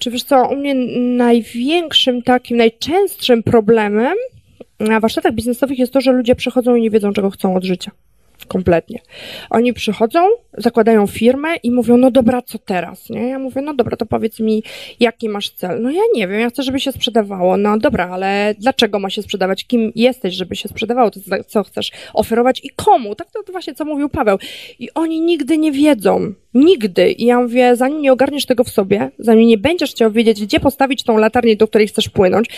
[0.00, 0.74] Czy wiesz co, u mnie
[1.16, 4.14] największym takim, najczęstszym problemem
[4.80, 7.90] na warsztatach biznesowych jest to, że ludzie przychodzą i nie wiedzą, czego chcą od życia.
[8.48, 8.98] Kompletnie.
[9.50, 10.20] Oni przychodzą,
[10.58, 13.10] zakładają firmę i mówią, no dobra, co teraz?
[13.10, 13.28] Nie?
[13.28, 14.62] Ja mówię, no dobra, to powiedz mi,
[15.00, 15.82] jaki masz cel?
[15.82, 17.56] No ja nie wiem, ja chcę, żeby się sprzedawało.
[17.56, 19.64] No dobra, ale dlaczego ma się sprzedawać?
[19.64, 21.10] Kim jesteś, żeby się sprzedawało?
[21.10, 23.14] To co chcesz oferować i komu?
[23.14, 24.38] Tak to, właśnie, co mówił Paweł.
[24.78, 26.34] I oni nigdy nie wiedzą.
[26.54, 27.12] Nigdy.
[27.12, 30.60] I ja mówię, zanim nie ogarniesz tego w sobie, zanim nie będziesz chciał wiedzieć, gdzie
[30.60, 32.48] postawić tą latarnię, do której chcesz płynąć,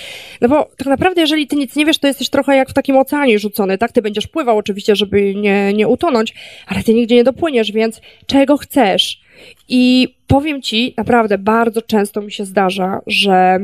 [0.40, 2.96] no bo tak naprawdę, jeżeli ty nic nie wiesz, to jesteś trochę jak w takim
[2.96, 3.92] oceanie rzucony, tak?
[3.92, 6.34] Ty będziesz pływał oczywiście, żeby nie, nie utonąć,
[6.66, 9.20] ale ty nigdzie nie dopłyniesz, więc czego chcesz?
[9.68, 13.58] I powiem ci, naprawdę bardzo często mi się zdarza, że,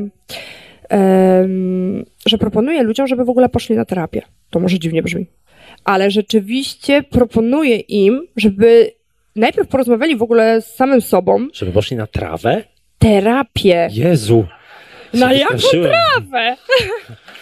[0.90, 4.22] um, że proponuję ludziom, żeby w ogóle poszli na terapię.
[4.50, 5.26] To może dziwnie brzmi.
[5.84, 8.92] Ale rzeczywiście proponuję im, żeby
[9.36, 11.48] najpierw porozmawiali w ogóle z samym sobą.
[11.52, 12.64] Żeby poszli na trawę?
[12.98, 13.88] Terapię.
[13.92, 14.46] Jezu.
[15.14, 16.56] Na jaką trawę?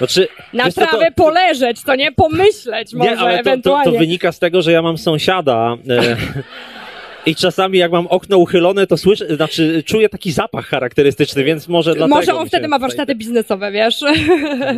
[0.00, 3.84] Znaczy, na trawę to, poleżeć, to nie pomyśleć może nie, ale ewentualnie.
[3.84, 5.76] To, to, to wynika z tego, że ja mam sąsiada.
[5.88, 6.16] E,
[7.26, 11.94] I czasami jak mam okno uchylone, to słyszę, znaczy czuję taki zapach charakterystyczny, więc może
[11.94, 12.16] dlatego...
[12.16, 14.00] Może on wtedy ma warsztaty biznesowe, wiesz?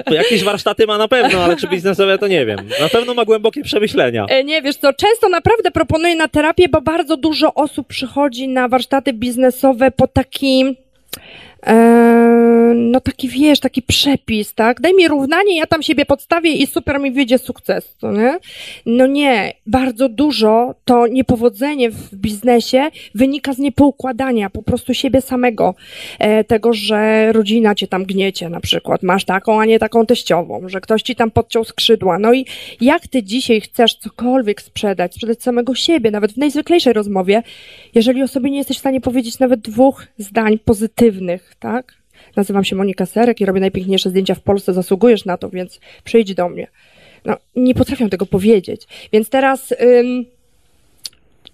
[0.07, 2.59] To jakieś warsztaty ma na pewno, ale czy biznesowe to nie wiem.
[2.81, 4.27] Na pewno ma głębokie przemyślenia.
[4.29, 8.68] E, nie, wiesz co, często naprawdę proponuję na terapię, bo bardzo dużo osób przychodzi na
[8.68, 10.77] warsztaty biznesowe po takim
[12.74, 14.80] no taki wiesz, taki przepis, tak?
[14.80, 18.38] Daj mi równanie, ja tam siebie podstawię i super mi wyjdzie sukces, to nie?
[18.86, 25.74] No nie, bardzo dużo to niepowodzenie w biznesie wynika z niepoukładania po prostu siebie samego.
[26.18, 30.68] E, tego, że rodzina cię tam gniecie na przykład, masz taką, a nie taką teściową,
[30.68, 32.18] że ktoś ci tam podciął skrzydła.
[32.18, 32.46] No i
[32.80, 37.42] jak ty dzisiaj chcesz cokolwiek sprzedać, sprzedać samego siebie, nawet w najzwyklejszej rozmowie,
[37.94, 41.94] jeżeli o sobie nie jesteś w stanie powiedzieć nawet dwóch zdań pozytywnych, tak?
[42.36, 46.34] Nazywam się Monika Serek i robię najpiękniejsze zdjęcia w Polsce, zasługujesz na to, więc przyjdź
[46.34, 46.66] do mnie.
[47.24, 49.09] No, nie potrafią tego powiedzieć.
[49.12, 49.74] Więc teraz...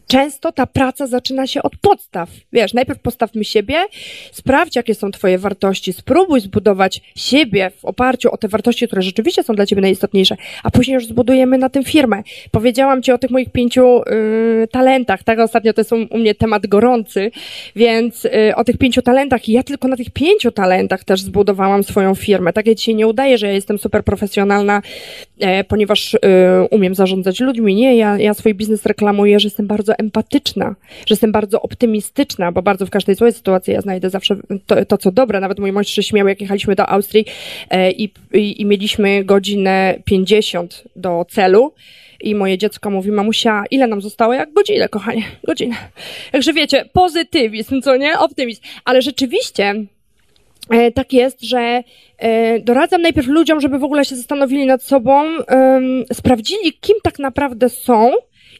[0.08, 2.30] często ta praca zaczyna się od podstaw.
[2.52, 3.76] Wiesz, najpierw postawmy siebie,
[4.32, 9.42] sprawdź, jakie są Twoje wartości, spróbuj zbudować siebie w oparciu o te wartości, które rzeczywiście
[9.42, 12.22] są dla Ciebie najistotniejsze, a później już zbudujemy na tym firmę.
[12.50, 15.38] Powiedziałam Ci o tych moich pięciu y, talentach, tak?
[15.38, 17.30] Ostatnio to jest u, mnie temat gorący,
[17.76, 21.82] więc y, o tych pięciu talentach i ja tylko na tych pięciu talentach też zbudowałam
[21.82, 22.52] swoją firmę.
[22.52, 24.82] Tak ja dzisiaj nie udaję, że ja jestem super profesjonalna,
[25.40, 26.18] e, ponieważ y,
[26.70, 27.74] umiem zarządzać ludźmi.
[27.74, 32.62] Nie, ja, ja swój biznes reklamuję, że jestem bardzo empatyczna, że jestem bardzo optymistyczna, bo
[32.62, 34.36] bardzo w każdej złej sytuacji ja znajdę zawsze
[34.66, 35.40] to, to co dobre.
[35.40, 37.24] Nawet mój mąż się śmiał, jak jechaliśmy do Austrii
[37.70, 41.72] e, i, i, i mieliśmy godzinę 50 do celu.
[42.20, 44.34] I moje dziecko mówi, mamusia, ile nam zostało?
[44.34, 45.76] Jak godzinę, kochanie, godzinę.
[46.32, 48.18] Także wiecie, pozytywizm, co nie?
[48.18, 48.62] Optymizm.
[48.84, 49.74] Ale rzeczywiście
[50.70, 51.82] e, tak jest, że
[52.18, 55.24] e, doradzam najpierw ludziom, żeby w ogóle się zastanowili nad sobą,
[56.12, 58.12] sprawdzili, kim tak naprawdę są,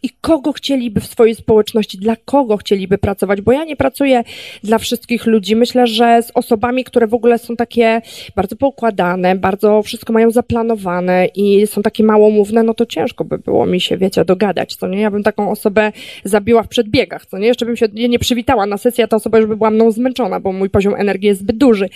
[0.02, 4.24] i kogo chcieliby w swojej społeczności, dla kogo chcieliby pracować, bo ja nie pracuję
[4.62, 5.56] dla wszystkich ludzi.
[5.56, 8.02] Myślę, że z osobami, które w ogóle są takie
[8.36, 13.66] bardzo poukładane, bardzo wszystko mają zaplanowane i są takie małomówne, no to ciężko by było
[13.66, 15.00] mi się, wiecie, dogadać, co nie?
[15.00, 15.92] Ja bym taką osobę
[16.24, 17.46] zabiła w przedbiegach, co nie?
[17.46, 20.40] Jeszcze bym się nie przywitała na sesję, a ta osoba już by była mną zmęczona,
[20.40, 21.88] bo mój poziom energii jest zbyt duży.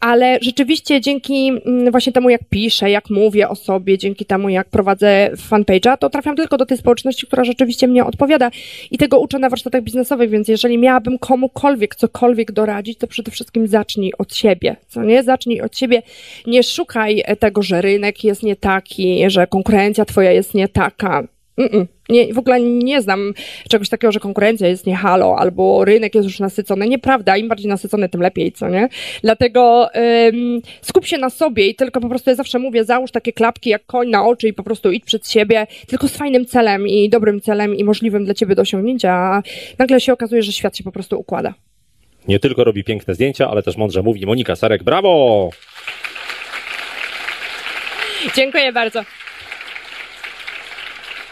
[0.00, 4.68] Ale rzeczywiście dzięki mm, właśnie temu, jak piszę, jak mówię o sobie, dzięki temu, jak
[4.68, 8.50] prowadzę fanpage'a, to trafiam tylko do tej społeczności, która która rzeczywiście mnie odpowiada
[8.90, 13.66] i tego uczę na warsztatach biznesowych, więc jeżeli miałabym komukolwiek cokolwiek doradzić, to przede wszystkim
[13.66, 15.22] zacznij od siebie, co nie?
[15.22, 16.02] Zacznij od siebie,
[16.46, 21.28] nie szukaj tego, że rynek jest nie taki, że konkurencja twoja jest nie taka.
[21.58, 21.86] Mm-mm.
[22.08, 23.34] Nie, w ogóle nie znam
[23.68, 26.88] czegoś takiego, że konkurencja jest nie halo, albo rynek jest już nasycony.
[26.88, 28.88] Nieprawda, im bardziej nasycony, tym lepiej, co nie?
[29.22, 29.88] Dlatego
[30.28, 33.70] ym, skup się na sobie i tylko po prostu, ja zawsze mówię, załóż takie klapki
[33.70, 37.08] jak koń na oczy i po prostu idź przed siebie, tylko z fajnym celem i
[37.08, 39.42] dobrym celem i możliwym dla ciebie do osiągnięcia, a
[39.78, 41.54] nagle się okazuje, że świat się po prostu układa.
[42.28, 44.82] Nie tylko robi piękne zdjęcia, ale też mądrze mówi Monika Sarek.
[44.82, 45.50] Brawo!
[48.36, 49.04] Dziękuję bardzo.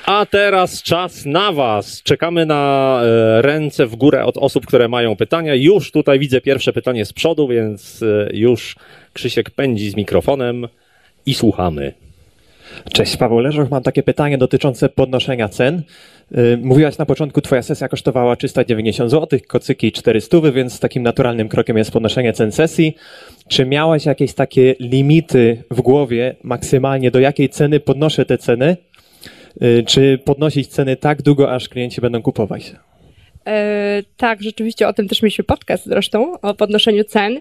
[0.09, 2.02] A teraz czas na Was.
[2.02, 5.54] Czekamy na e, ręce w górę od osób, które mają pytania.
[5.54, 8.76] Już tutaj widzę pierwsze pytanie z przodu, więc e, już
[9.12, 10.68] Krzysiek pędzi z mikrofonem
[11.26, 11.92] i słuchamy.
[12.92, 13.70] Cześć, Paweł Leżoch.
[13.70, 15.82] Mam takie pytanie dotyczące podnoszenia cen.
[16.38, 21.78] Y, Mówiłaś na początku, Twoja sesja kosztowała 390 zł, kocyki 400, więc takim naturalnym krokiem
[21.78, 22.96] jest podnoszenie cen sesji.
[23.48, 28.76] Czy miałaś jakieś takie limity w głowie, maksymalnie do jakiej ceny podnoszę te ceny?
[29.62, 32.72] Y, Czy podnosić ceny tak długo, aż klienci będą kupować?
[33.46, 37.40] E, tak, rzeczywiście o tym też mieliśmy podcast zresztą, o podnoszeniu cen.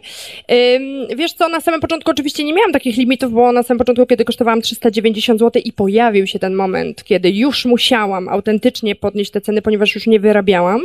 [1.18, 4.26] Wiesz co, na samym początku oczywiście nie miałam takich limitów, bo na samym początku, kiedy
[4.26, 9.62] kosztowałam 390 zł i pojawił się ten moment, kiedy już musiałam autentycznie podnieść te ceny,
[9.62, 10.82] ponieważ już nie wyrabiałam,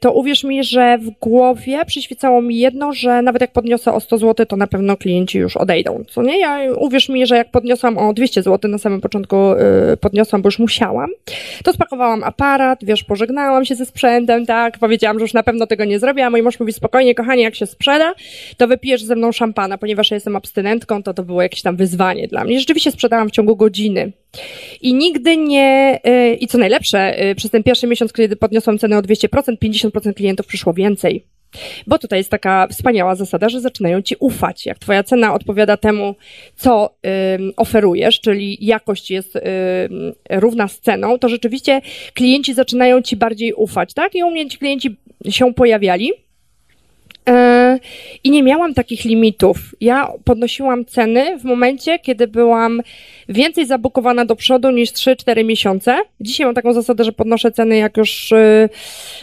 [0.00, 4.18] to uwierz mi, że w głowie przyświecało mi jedno, że nawet jak podniosę o 100
[4.18, 6.38] zł, to na pewno klienci już odejdą, co nie?
[6.38, 9.36] Ja, uwierz mi, że jak podniosłam o 200 zł, na samym początku
[9.92, 11.10] y, podniosłam, bo już musiałam,
[11.64, 15.84] to spakowałam aparat, wiesz, pożegnałam się ze sprzętem, tak, powiedziałam, że już na pewno tego
[15.84, 18.14] nie zrobię, a mój mąż mówi spokojnie, kochanie, jak się sprzeda,
[18.56, 22.28] to wypijesz ze mną szampana, ponieważ ja jestem abstynentką, to to było jakieś tam wyzwanie
[22.28, 22.58] dla mnie.
[22.58, 24.12] Rzeczywiście sprzedałam w ciągu godziny.
[24.80, 28.98] I nigdy nie, y, i co najlepsze, y, przez ten pierwszy miesiąc, kiedy podniosłam cenę
[28.98, 31.24] o 200%, 50% klientów przyszło więcej.
[31.86, 34.66] Bo tutaj jest taka wspaniała zasada, że zaczynają ci ufać.
[34.66, 36.14] Jak twoja cena odpowiada temu,
[36.56, 36.94] co
[37.36, 39.42] ym, oferujesz, czyli jakość jest ym,
[40.30, 41.80] równa z ceną, to rzeczywiście
[42.14, 44.14] klienci zaczynają ci bardziej ufać, tak?
[44.14, 44.96] I u mnie ci klienci
[45.30, 46.12] się pojawiali.
[47.28, 47.78] E,
[48.24, 49.58] I nie miałam takich limitów.
[49.80, 52.82] Ja podnosiłam ceny w momencie, kiedy byłam
[53.28, 55.98] więcej zabukowana do przodu niż 3-4 miesiące.
[56.20, 58.68] Dzisiaj mam taką zasadę, że podnoszę ceny, jak już e,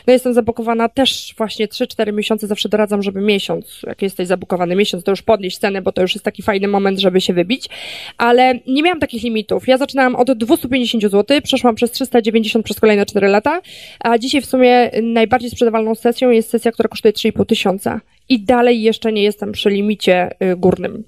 [0.08, 2.48] no jestem zabukowana też właśnie 3-4 miesiące.
[2.48, 6.16] Zawsze doradzam, żeby miesiąc, jak jesteś zabukowany miesiąc, to już podnieść cenę, bo to już
[6.16, 7.70] jest taki fajny moment, żeby się wybić.
[8.18, 9.68] Ale nie miałam takich limitów.
[9.68, 13.62] Ja zaczynałam od 250 zł, przeszłam przez 390 przez kolejne 4 lata,
[14.00, 17.87] a dzisiaj w sumie najbardziej sprzedawalną sesją jest sesja, która kosztuje 3,5 tysiąca.
[18.30, 21.04] I dalej jeszcze nie jestem przy limicie y, górnym.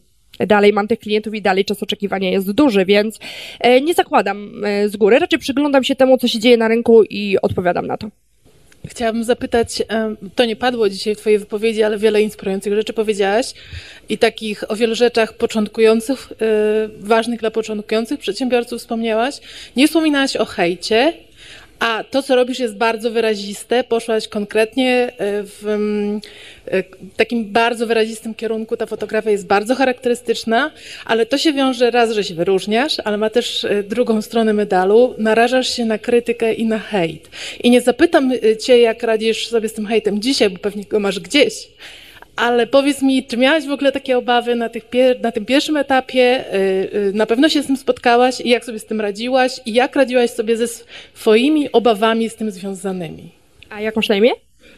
[0.47, 3.19] Dalej mam tych klientów i dalej czas oczekiwania jest duży, więc
[3.59, 5.19] e, nie zakładam e, z góry.
[5.19, 8.09] Raczej przyglądam się temu, co się dzieje na rynku i odpowiadam na to.
[8.87, 13.53] Chciałabym zapytać, em, to nie padło dzisiaj w Twojej wypowiedzi, ale wiele inspirujących rzeczy powiedziałaś
[14.09, 19.35] i takich o wielu rzeczach początkujących, e, ważnych dla początkujących przedsiębiorców wspomniałaś.
[19.75, 21.13] Nie wspominałaś o hejcie,
[21.79, 23.83] a to, co robisz, jest bardzo wyraziste.
[23.83, 26.21] Poszłaś konkretnie e, w mm,
[26.67, 26.83] e,
[27.17, 28.77] takim bardzo wyrazistym kierunku.
[28.77, 30.71] Ta fotografia jest bardzo charakterystyczna,
[31.05, 35.15] ale to się wiąże raz, że się wyróżniasz, ale ma też e, drugą stronę medalu.
[35.17, 37.29] Narażasz się na krytykę i na hejt.
[37.63, 41.19] I nie zapytam Cię, jak radzisz sobie z tym hejtem dzisiaj, bo pewnie go masz
[41.19, 41.67] gdzieś.
[42.39, 44.83] Ale powiedz mi, czy miałaś w ogóle takie obawy na, tych
[45.23, 46.53] na tym pierwszym etapie?
[46.53, 46.57] Y,
[46.95, 49.59] y, Na pewno się z tym spotkałaś i jak sobie z tym radziłaś?
[49.65, 50.67] I jak radziłaś sobie ze
[51.13, 53.31] swoimi obawami z tym związanymi?
[53.69, 54.31] A jak masz na imię?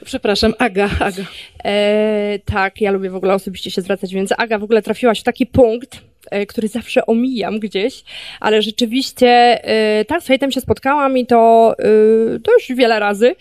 [0.05, 1.23] Przepraszam, Aga, Aga.
[1.63, 5.23] E, tak, ja lubię w ogóle osobiście się zwracać, więc Aga w ogóle trafiłaś w
[5.23, 6.01] taki punkt,
[6.47, 8.03] który zawsze omijam gdzieś,
[8.39, 9.27] ale rzeczywiście
[9.63, 13.35] e, tak, z hejtem się spotkałam i to, e, to już wiele razy.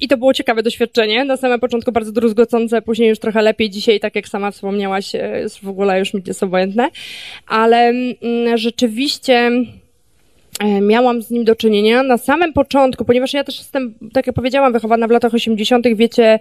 [0.00, 1.24] I to było ciekawe doświadczenie.
[1.24, 3.70] Na samym początku bardzo druzgocące, później już trochę lepiej.
[3.70, 6.90] Dzisiaj, tak jak sama wspomniałaś, e, jest w ogóle już mi jest obojętne.
[7.46, 9.50] Ale mm, rzeczywiście
[10.60, 14.36] e, miałam z nim do czynienia na samym początku, ponieważ ja też jestem, tak jak
[14.36, 16.38] powiedziałam, wychowana w latach 80., wiecie,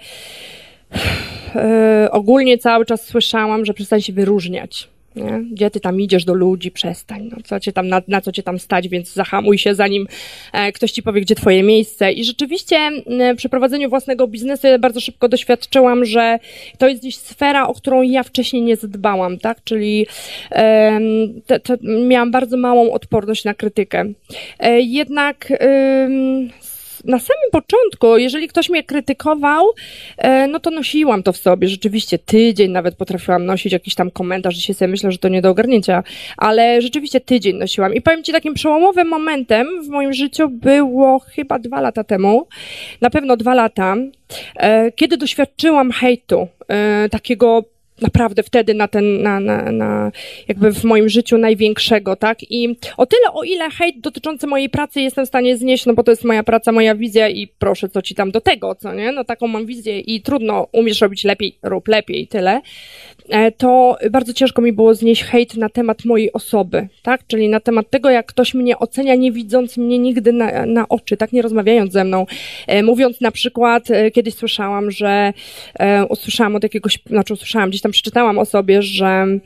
[1.56, 4.88] e, ogólnie cały czas słyszałam, że przestań się wyróżniać.
[5.24, 5.44] Nie?
[5.52, 7.30] Gdzie ty tam idziesz do ludzi, przestań.
[7.32, 10.08] No, co cię tam, na, na co cię tam stać, więc zahamuj się, zanim
[10.54, 12.12] e, ktoś ci powie, gdzie twoje miejsce.
[12.12, 16.40] I rzeczywiście m, przy prowadzeniu własnego biznesu ja bardzo szybko doświadczyłam, że
[16.78, 19.64] to jest gdzieś sfera, o którą ja wcześniej nie zadbałam, tak?
[19.64, 20.08] Czyli
[20.52, 21.04] em,
[21.46, 24.06] te, te, miałam bardzo małą odporność na krytykę.
[24.60, 25.54] E, jednak
[27.08, 29.66] na samym początku, jeżeli ktoś mnie krytykował,
[30.18, 31.68] e, no to nosiłam to w sobie.
[31.68, 34.56] Rzeczywiście tydzień nawet potrafiłam nosić jakiś tam komentarz.
[34.56, 36.04] Dzisiaj sobie myślę, że to nie do ogarnięcia,
[36.38, 37.94] ale rzeczywiście tydzień nosiłam.
[37.94, 42.48] I powiem Ci, takim przełomowym momentem w moim życiu było chyba dwa lata temu,
[43.02, 43.96] na pewno dwa lata,
[44.56, 47.64] e, kiedy doświadczyłam hejtu, e, takiego
[48.02, 50.12] naprawdę wtedy na ten, na, na, na
[50.48, 52.52] jakby w moim życiu największego, tak?
[52.52, 56.04] I o tyle, o ile hejt dotyczący mojej pracy jestem w stanie znieść, no bo
[56.04, 59.12] to jest moja praca, moja wizja i proszę, co ci tam do tego, co nie?
[59.12, 62.62] No taką mam wizję i trudno, umiesz robić lepiej, rób lepiej, tyle.
[63.30, 67.28] E, to bardzo ciężko mi było znieść hejt na temat mojej osoby, tak?
[67.28, 71.18] Czyli na temat tego, jak ktoś mnie ocenia, nie widząc mnie nigdy na, na oczy,
[71.18, 71.34] tak?
[71.34, 72.26] Nie rozmawiając ze mną.
[72.68, 75.34] E, mówiąc na przykład, e, kiedyś słyszałam, że
[76.10, 79.42] usłyszałam od jakiegoś, znaczy usłyszałam, gdzieś tam przeczytałam o sobie, że mm,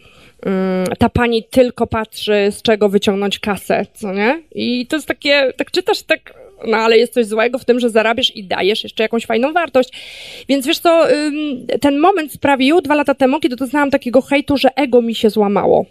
[0.97, 4.41] ta pani tylko patrzy, z czego wyciągnąć kasę, co nie?
[4.55, 7.89] I to jest takie, tak czytasz, tak no ale jest coś złego w tym, że
[7.89, 9.89] zarabiasz i dajesz jeszcze jakąś fajną wartość.
[10.49, 11.07] Więc wiesz co,
[11.81, 15.85] ten moment sprawił dwa lata temu, kiedy doznałam takiego hejtu, że ego mi się złamało.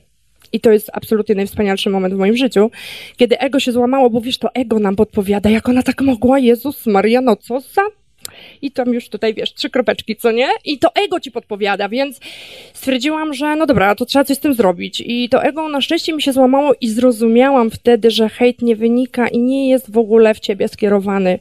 [0.53, 2.71] I to jest absolutnie najwspanialszy moment w moim życiu,
[3.17, 6.87] kiedy ego się złamało, bo wiesz, to ego nam podpowiada, jak ona tak mogła, Jezus
[6.87, 7.83] Maria, no co za
[8.63, 10.49] i tam już tutaj, wiesz, trzy kropeczki, co nie?
[10.65, 12.21] I to ego ci podpowiada, więc
[12.75, 15.03] stwierdziłam, że no dobra, to trzeba coś z tym zrobić.
[15.07, 19.29] I to ego na szczęście mi się złamało i zrozumiałam wtedy, że hejt nie wynika
[19.29, 21.39] i nie jest w ogóle w ciebie skierowany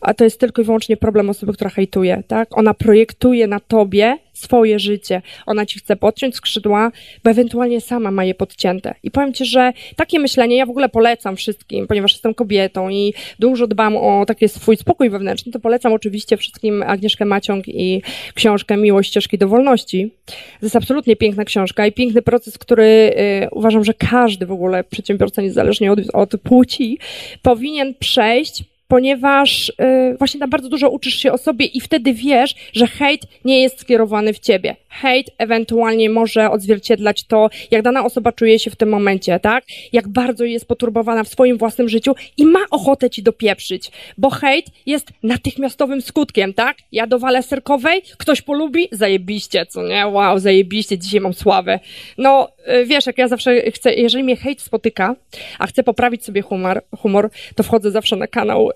[0.00, 2.58] a to jest tylko i wyłącznie problem osoby, która hejtuje, tak?
[2.58, 5.22] Ona projektuje na tobie swoje życie.
[5.46, 6.92] Ona ci chce podciąć skrzydła,
[7.24, 8.94] bo ewentualnie sama ma je podcięte.
[9.02, 13.14] I powiem ci, że takie myślenie ja w ogóle polecam wszystkim, ponieważ jestem kobietą i
[13.38, 18.02] dużo dbam o taki swój spokój wewnętrzny, to polecam oczywiście wszystkim Agnieszkę Maciąg i
[18.34, 20.10] książkę Miłość ścieżki do wolności.
[20.26, 23.14] To jest absolutnie piękna książka i piękny proces, który
[23.44, 26.98] y, uważam, że każdy w ogóle przedsiębiorca, niezależnie od, od płci,
[27.42, 32.54] powinien przejść ponieważ y, właśnie tam bardzo dużo uczysz się o sobie i wtedy wiesz,
[32.72, 34.76] że hejt nie jest skierowany w ciebie.
[34.88, 39.64] Hejt ewentualnie może odzwierciedlać to, jak dana osoba czuje się w tym momencie, tak?
[39.92, 44.66] Jak bardzo jest poturbowana w swoim własnym życiu i ma ochotę ci dopieprzyć, bo hejt
[44.86, 46.76] jest natychmiastowym skutkiem, tak?
[46.92, 50.06] Ja do wale serkowej, ktoś polubi, zajebiście, co nie?
[50.06, 51.80] Wow, zajebiście, dzisiaj mam sławę.
[52.18, 52.48] No,
[52.82, 55.16] y, wiesz, jak ja zawsze chcę, jeżeli mnie hejt spotyka,
[55.58, 58.70] a chcę poprawić sobie humor, humor to wchodzę zawsze na kanał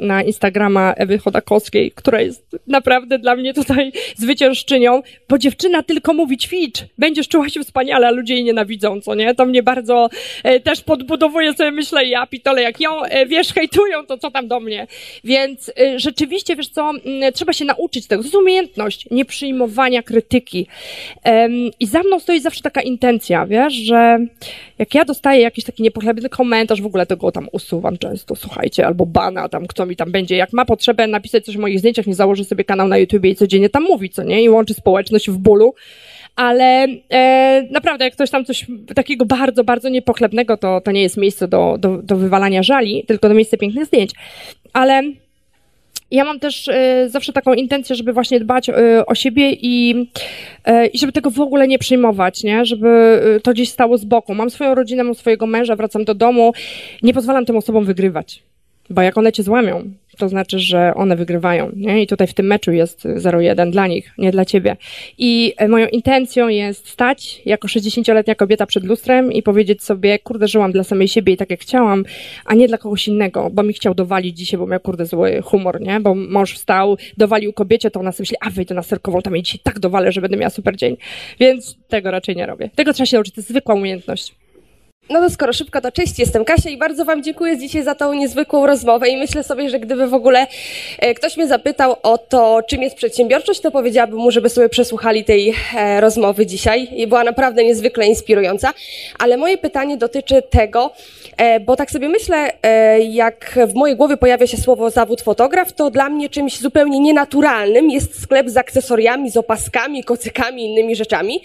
[0.00, 6.38] na Instagrama Ewy Chodakowskiej, która jest naprawdę dla mnie tutaj zwyciężczynią, bo dziewczyna tylko mówi
[6.38, 9.34] ćwicz, będziesz czuła się wspaniale, a ludzie jej nienawidzą, co nie?
[9.34, 10.08] To mnie bardzo
[10.42, 14.48] e, też podbudowuje sobie, myślę, ja pitole, jak ją, e, wiesz, hejtują, to co tam
[14.48, 14.86] do mnie?
[15.24, 16.92] Więc e, rzeczywiście, wiesz co,
[17.34, 18.22] trzeba się nauczyć tego.
[18.22, 20.66] To jest umiejętność nieprzyjmowania krytyki.
[21.80, 24.18] I za mną stoi zawsze taka intencja, wiesz, że
[24.78, 29.06] jak ja dostaję jakiś taki niepochlebny komentarz, w ogóle tego tam usuwam często, słuchajcie, albo
[29.18, 32.14] bana tam, kto mi tam będzie, jak ma potrzebę napisać coś o moich zdjęciach, nie
[32.14, 34.42] założy sobie kanał na YouTubie i codziennie tam mówi, co nie?
[34.42, 35.74] I łączy społeczność w bólu.
[36.36, 41.16] Ale e, naprawdę, jak ktoś tam coś takiego bardzo, bardzo niepochlebnego, to, to nie jest
[41.16, 44.10] miejsce do, do, do wywalania żali, tylko do miejsca pięknych zdjęć.
[44.72, 45.02] Ale
[46.10, 48.74] ja mam też y, zawsze taką intencję, żeby właśnie dbać y,
[49.06, 50.08] o siebie i,
[50.68, 52.64] y, i żeby tego w ogóle nie przyjmować, nie?
[52.64, 52.90] Żeby
[53.42, 54.34] to gdzieś stało z boku.
[54.34, 56.52] Mam swoją rodzinę, mam swojego męża, wracam do domu.
[57.02, 58.47] Nie pozwalam tym osobom wygrywać.
[58.90, 61.70] Bo jak one cię złamią, to znaczy, że one wygrywają.
[61.76, 62.02] Nie?
[62.02, 64.76] I tutaj w tym meczu jest 0-1 dla nich, nie dla ciebie.
[65.18, 70.48] I e, moją intencją jest stać jako 60-letnia kobieta przed lustrem i powiedzieć sobie, kurde,
[70.48, 72.04] żyłam dla samej siebie i tak jak chciałam,
[72.44, 75.80] a nie dla kogoś innego, bo mi chciał dowalić dzisiaj, bo miał kurde zły humor,
[75.80, 76.00] nie?
[76.00, 79.42] Bo mąż wstał, dowalił kobiecie, to ona sobie myśli, a wyjdę na serkową, tam jej
[79.42, 80.96] dzisiaj tak dowalę, że będę miała super dzień.
[81.40, 82.70] Więc tego raczej nie robię.
[82.74, 84.34] Tego trzeba się nauczyć, to jest zwykła umiejętność.
[85.10, 88.12] No to skoro szybko, to cześć, jestem Kasia i bardzo Wam dziękuję dzisiaj za tą
[88.12, 90.46] niezwykłą rozmowę i myślę sobie, że gdyby w ogóle
[90.98, 95.24] e, ktoś mnie zapytał o to, czym jest przedsiębiorczość, to powiedziałabym mu, żeby sobie przesłuchali
[95.24, 98.72] tej e, rozmowy dzisiaj i była naprawdę niezwykle inspirująca.
[99.18, 100.92] Ale moje pytanie dotyczy tego,
[101.36, 102.52] e, bo tak sobie myślę,
[103.08, 107.90] jak w mojej głowie pojawia się słowo zawód fotograf, to dla mnie czymś zupełnie nienaturalnym
[107.90, 111.40] jest sklep z akcesoriami, z opaskami, kocykami, innymi rzeczami.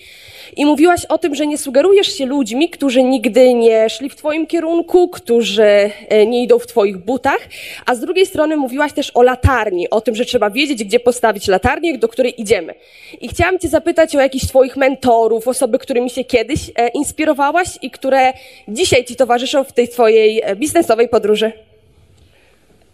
[0.55, 4.47] I mówiłaś o tym, że nie sugerujesz się ludźmi, którzy nigdy nie szli w Twoim
[4.47, 7.39] kierunku, którzy e, nie idą w Twoich butach,
[7.85, 11.47] a z drugiej strony mówiłaś też o latarni, o tym, że trzeba wiedzieć, gdzie postawić
[11.47, 12.73] latarnię, do której idziemy.
[13.21, 17.91] I chciałam Cię zapytać o jakichś Twoich mentorów, osoby, którymi się kiedyś e, inspirowałaś i
[17.91, 18.33] które
[18.67, 21.51] dzisiaj Ci towarzyszą w tej Twojej e, biznesowej podróży.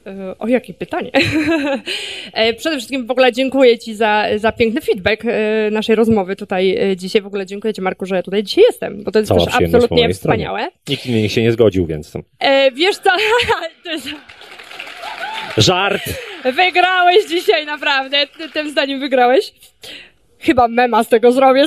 [0.08, 1.12] E, o jakie pytanie?
[2.34, 6.78] E, przede wszystkim w ogóle dziękuję Ci za, za piękny feedback e, naszej rozmowy tutaj
[6.95, 7.22] dzisiaj.
[7.22, 9.56] W ogóle dziękuję Ci, Marku, że ja tutaj dzisiaj jestem, bo to jest Cała też
[9.56, 10.60] absolutnie wspaniałe.
[10.60, 10.80] Stronie.
[10.89, 12.14] Nikt inny się nie zgodził, więc.
[12.39, 13.10] E, wiesz co?
[13.84, 14.08] to jest...
[15.58, 16.04] Żart!
[16.43, 18.18] Wygrałeś dzisiaj, naprawdę.
[18.54, 19.54] Tym zdaniem wygrałeś.
[20.39, 21.66] Chyba mema z tego zrobię.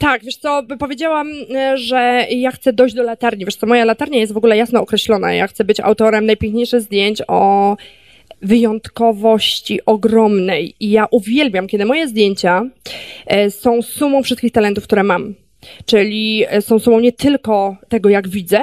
[0.00, 3.44] Tak, wiesz co, powiedziałam, e, że ja chcę dojść do latarni.
[3.44, 5.34] Wiesz co, moja latarnia jest w ogóle jasno określona.
[5.34, 7.76] Ja chcę być autorem najpiękniejszych zdjęć o
[8.42, 10.74] wyjątkowości ogromnej.
[10.80, 12.62] I ja uwielbiam, kiedy moje zdjęcia
[13.26, 15.34] e, są sumą wszystkich talentów, które mam.
[15.86, 18.60] Czyli e, są sumą nie tylko tego, jak widzę,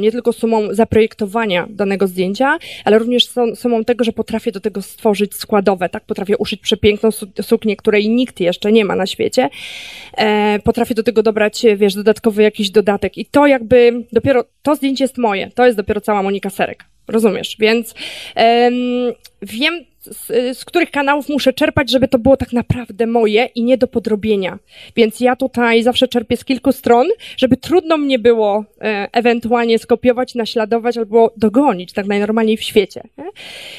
[0.00, 5.34] nie tylko sumą zaprojektowania danego zdjęcia, ale również sumą tego, że potrafię do tego stworzyć
[5.34, 6.04] składowe, tak?
[6.04, 7.08] Potrafię uszyć przepiękną
[7.42, 9.48] suknię, której nikt jeszcze nie ma na świecie.
[10.64, 13.18] Potrafię do tego dobrać, wiesz, dodatkowy jakiś dodatek.
[13.18, 15.50] I to jakby dopiero, to zdjęcie jest moje.
[15.54, 16.84] To jest dopiero cała Monika Serek.
[17.08, 17.56] Rozumiesz?
[17.58, 17.94] Więc
[19.42, 23.78] wiem, z, z, których kanałów muszę czerpać, żeby to było tak naprawdę moje i nie
[23.78, 24.58] do podrobienia.
[24.96, 30.34] Więc ja tutaj zawsze czerpię z kilku stron, żeby trudno mnie było e, ewentualnie skopiować,
[30.34, 33.02] naśladować albo dogonić, tak najnormalniej w świecie.
[33.18, 33.24] Nie?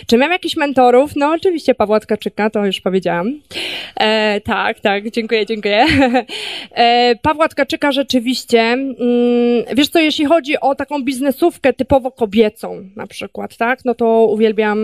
[0.07, 1.15] Czy miałem jakichś mentorów?
[1.15, 3.41] No oczywiście Pawła Tkaczyka, to już powiedziałam.
[3.95, 5.85] E, tak, tak, dziękuję, dziękuję.
[6.71, 8.95] E, Pawła Tkaczyka rzeczywiście, mm,
[9.75, 14.79] wiesz co, jeśli chodzi o taką biznesówkę typowo kobiecą na przykład, tak, no to uwielbiam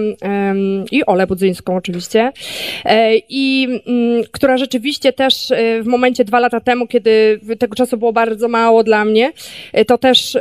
[0.92, 2.32] i Ole Budzyńską oczywiście,
[2.86, 7.98] e, i mm, która rzeczywiście też e, w momencie dwa lata temu, kiedy tego czasu
[7.98, 9.32] było bardzo mało dla mnie,
[9.74, 10.38] e, to też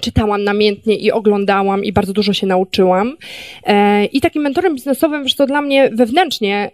[0.00, 3.16] czytałam namiętnie i oglądałam i bardzo dużo się nauczyłam.
[4.12, 6.70] I takim mentorem biznesowym, że to dla mnie wewnętrznie,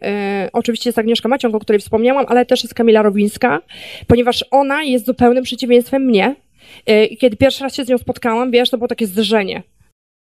[0.52, 3.60] oczywiście jest Agnieszka Maciąg, o której wspomniałam, ale też jest Kamila Rowińska,
[4.06, 6.34] ponieważ ona jest zupełnym przeciwieństwem mnie.
[7.10, 9.62] I kiedy pierwszy raz się z nią spotkałam, wiesz, to było takie zderzenie.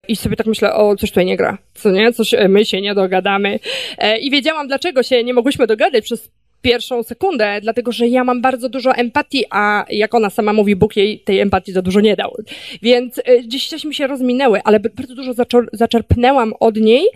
[0.08, 2.12] I sobie tak myślę, o, coś tutaj nie gra, co nie?
[2.12, 3.60] Coś, e, my się nie dogadamy.
[3.98, 6.30] E, I wiedziałam, dlaczego się nie mogłyśmy dogadać przez
[6.62, 10.96] pierwszą sekundę, dlatego że ja mam bardzo dużo empatii, a jak ona sama mówi, Bóg
[10.96, 12.36] jej tej empatii za dużo nie dał.
[12.82, 15.32] Więc e, gdzieś mi się rozminęły, ale bardzo dużo
[15.72, 17.06] zaczerpnęłam od niej,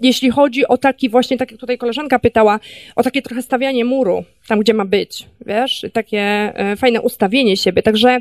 [0.00, 2.60] jeśli chodzi o taki właśnie, tak jak tutaj koleżanka pytała,
[2.96, 7.82] o takie trochę stawianie muru, tam gdzie ma być, wiesz, takie e, fajne ustawienie siebie.
[7.82, 8.18] Także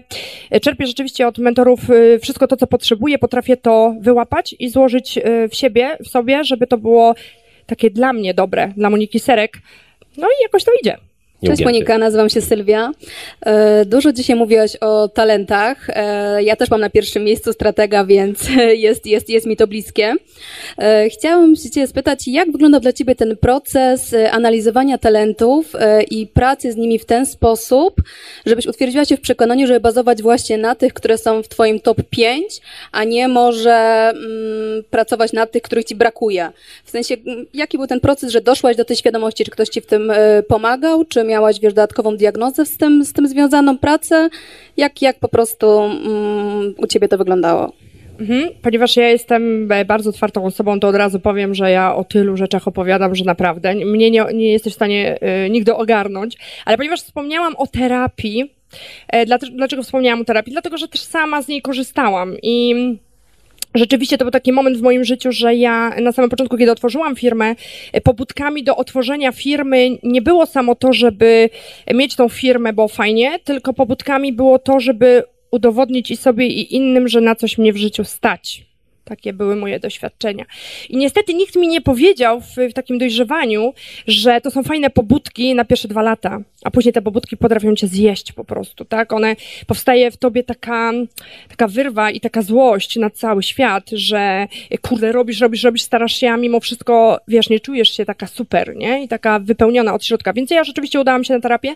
[0.51, 1.80] e, czerpię rzeczywiście od mentorów
[2.21, 5.19] wszystko to, co potrzebuję, potrafię to wyłapać i złożyć
[5.51, 7.15] w siebie, w sobie, żeby to było
[7.65, 9.57] takie dla mnie dobre, dla Moniki Serek,
[10.18, 10.97] no i jakoś to idzie.
[11.45, 12.91] Cześć Monika, nazywam się Sylwia.
[13.45, 15.89] E, dużo dzisiaj mówiłaś o talentach.
[15.89, 18.39] E, ja też mam na pierwszym miejscu stratega, więc
[18.88, 20.13] jest, jest, jest mi to bliskie.
[20.77, 25.73] E, chciałam się Cię spytać, jak wygląda dla Ciebie ten proces analizowania talentów
[26.11, 28.01] i pracy z nimi w ten sposób,
[28.45, 31.97] żebyś utwierdziła się w przekonaniu, żeby bazować właśnie na tych, które są w Twoim top
[32.09, 32.61] 5,
[32.91, 36.51] a nie może mm, pracować na tych, których Ci brakuje.
[36.83, 37.15] W sensie,
[37.53, 40.11] jaki był ten proces, że doszłaś do tej świadomości, czy ktoś Ci w tym
[40.47, 44.30] pomagał, czy miałaś, wiesz, dodatkową diagnozę z tym, z tym związaną pracę?
[44.78, 47.73] Jak, jak po prostu um, u ciebie to wyglądało?
[48.19, 52.03] Mhm, ponieważ ja jestem e, bardzo otwartą osobą, to od razu powiem, że ja o
[52.03, 56.38] tylu rzeczach opowiadam, że naprawdę mnie nie, nie jesteś w stanie y, nigdy ogarnąć.
[56.65, 58.53] Ale ponieważ wspomniałam o terapii,
[59.07, 60.53] e, dlaczego wspomniałam o terapii?
[60.53, 62.73] Dlatego, że też sama z niej korzystałam i
[63.76, 67.15] Rzeczywiście to był taki moment w moim życiu, że ja na samym początku, kiedy otworzyłam
[67.15, 67.55] firmę,
[67.93, 71.49] e, pobudkami do otworzenia firmy nie było samo to, żeby
[71.93, 77.07] mieć tą firmę, bo fajnie, tylko pobudkami było to, żeby udowodnić i sobie i innym,
[77.07, 78.66] że na coś mnie w życiu stać.
[79.08, 80.45] Takie były moje doświadczenia.
[80.89, 83.74] I niestety nikt mi nie powiedział w, w, takim dojrzewaniu,
[84.08, 87.88] że to są fajne pobudki na pierwsze dwa lata, a później te pobudki potrafią cię
[87.88, 89.14] zjeść po prostu, tak?
[89.14, 89.36] One,
[89.68, 90.91] powstaje w tobie taka,
[91.49, 94.47] taka wyrwa i taka złość na cały świat, że
[94.82, 98.76] kurde, robisz, robisz, robisz, starasz się, a mimo wszystko, wiesz, nie czujesz się taka super,
[98.76, 99.03] nie?
[99.03, 100.34] I taka wypełniona od środka.
[100.34, 101.76] Więc ja rzeczywiście udałam się na terapię,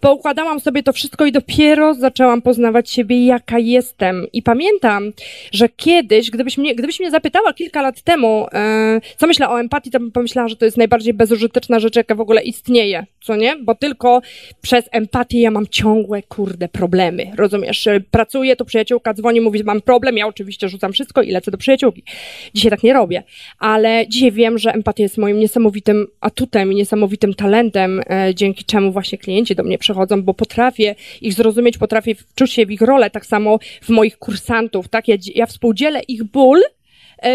[0.00, 4.26] poukładałam sobie to wszystko i dopiero zaczęłam poznawać siebie, jaka jestem.
[4.32, 5.12] I pamiętam,
[5.52, 9.60] że kiedyś, gdybyś mnie mnie, gdybyś mnie zapytała kilka lat temu, e, co myślę o
[9.60, 13.36] empatii, to bym pomyślała, że to jest najbardziej bezużyteczna rzecz, jaka w ogóle istnieje, co
[13.36, 13.56] nie?
[13.56, 14.20] Bo tylko
[14.60, 17.88] przez empatię ja mam ciągłe, kurde, problemy, rozumiesz?
[18.10, 22.02] Pracuję, to przyjaciółka dzwoni, mówi, mam problem, ja oczywiście rzucam wszystko i lecę do przyjaciółki.
[22.54, 23.22] Dzisiaj tak nie robię,
[23.58, 28.92] ale dzisiaj wiem, że empatia jest moim niesamowitym atutem i niesamowitym talentem, e, dzięki czemu
[28.92, 33.10] właśnie klienci do mnie przychodzą, bo potrafię ich zrozumieć, potrafię wczuć się w ich rolę,
[33.10, 35.08] tak samo w moich kursantów, tak?
[35.08, 36.75] Ja, ja współdzielę ich ból, E,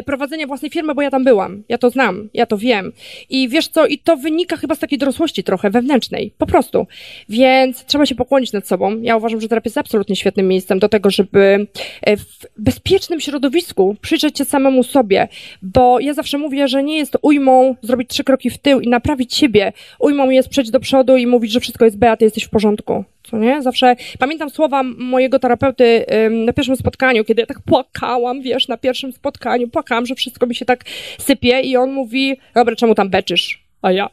[0.05, 1.63] prowadzenia własnej firmy, bo ja tam byłam.
[1.69, 2.91] Ja to znam, ja to wiem.
[3.29, 6.87] I wiesz co, i to wynika chyba z takiej dorosłości trochę wewnętrznej, po prostu.
[7.29, 9.01] Więc trzeba się pokłonić nad sobą.
[9.01, 11.67] Ja uważam, że terapia jest absolutnie świetnym miejscem do tego, żeby
[12.01, 12.25] e, w
[12.57, 15.27] bezpiecznym środowisku przyjrzeć się samemu sobie,
[15.61, 19.35] bo ja zawsze mówię, że nie jest ujmą zrobić trzy kroki w tył i naprawić
[19.35, 19.73] siebie.
[19.99, 22.49] Ujmą jest przejść do przodu i mówić, że wszystko jest B, a ty jesteś w
[22.49, 23.61] porządku co nie?
[23.61, 26.05] Zawsze pamiętam słowa mojego terapeuty
[26.45, 30.55] na pierwszym spotkaniu, kiedy ja tak płakałam, wiesz, na pierwszym spotkaniu, płakałam, że wszystko mi
[30.55, 30.83] się tak
[31.19, 33.63] sypie i on mówi, dobra, czemu tam beczysz?
[33.81, 34.09] A ja,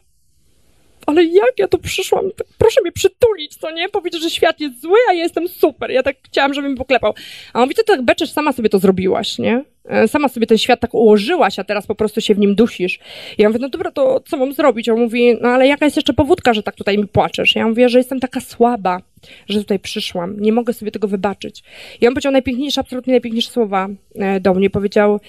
[1.05, 2.25] ale jak ja tu przyszłam?
[2.57, 3.89] Proszę mnie przytulić, co nie?
[3.89, 5.91] Powiedzieć, że świat jest zły, a ja jestem super.
[5.91, 7.13] Ja tak chciałam, żeby mi poklepał.
[7.53, 9.63] A on mówi, ty tak beczesz, sama sobie to zrobiłaś, nie?
[9.85, 12.99] E, sama sobie ten świat tak ułożyłaś, a teraz po prostu się w nim dusisz.
[13.37, 14.89] I ja mówię, no dobra, to co mam zrobić?
[14.89, 17.55] On mówi, no ale jaka jest jeszcze powódka, że tak tutaj mi płaczesz?
[17.55, 19.01] Ja mówię, że jestem taka słaba,
[19.49, 20.39] że tutaj przyszłam.
[20.39, 21.63] Nie mogę sobie tego wybaczyć.
[22.01, 24.69] I on powiedział najpiękniejsze, absolutnie najpiękniejsze słowa e, do mnie.
[24.69, 25.19] Powiedział,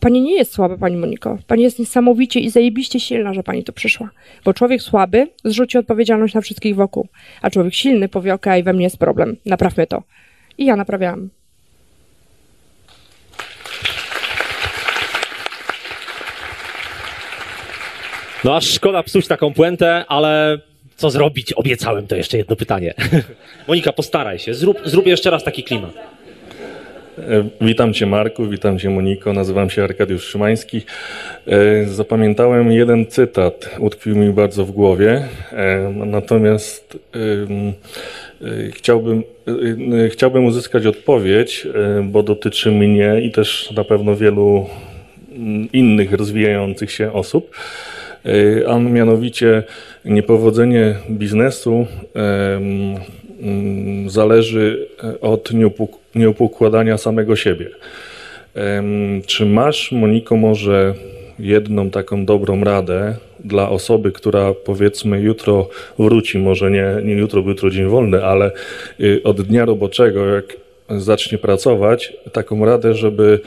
[0.00, 1.38] pani nie jest słaba, pani Moniko.
[1.46, 4.10] Pani jest niesamowicie i zajebiście silna, że pani tu przyszła.
[4.44, 7.08] Bo człowiek słaby zrzuci odpowiedzialność na wszystkich wokół,
[7.42, 10.02] a człowiek silny powie, okej, okay, we mnie jest problem, naprawmy to.
[10.58, 11.30] I ja naprawiałam.
[18.44, 20.58] No aż szkoda psuć taką puentę, ale
[20.96, 21.52] co zrobić?
[21.52, 22.94] Obiecałem to jeszcze jedno pytanie.
[23.68, 25.94] Monika, postaraj się, zrób, zrób jeszcze raz taki klimat.
[27.18, 30.82] E, witam Cię Marku, witam Cię Moniko, nazywam się Arkadiusz Szymański.
[31.46, 36.98] E, zapamiętałem jeden cytat, utkwił mi bardzo w głowie, e, natomiast
[38.72, 39.22] chciałbym,
[40.10, 41.66] chciałbym uzyskać odpowiedź,
[42.04, 44.66] bo dotyczy mnie i też na pewno wielu
[45.32, 47.56] mm, innych rozwijających się osób,
[48.68, 49.62] a mianowicie
[50.04, 51.86] niepowodzenie biznesu
[54.06, 55.50] zależy e, od
[56.14, 57.70] nieupokładania samego siebie.
[59.26, 60.94] Czy masz, Moniko, może
[61.38, 65.68] jedną taką dobrą radę dla osoby, która powiedzmy jutro
[65.98, 68.50] wróci, może nie, nie jutro, bo jutro dzień wolny, ale
[69.00, 70.44] y, od dnia roboczego, jak
[70.88, 73.40] zacznie pracować, taką radę, żeby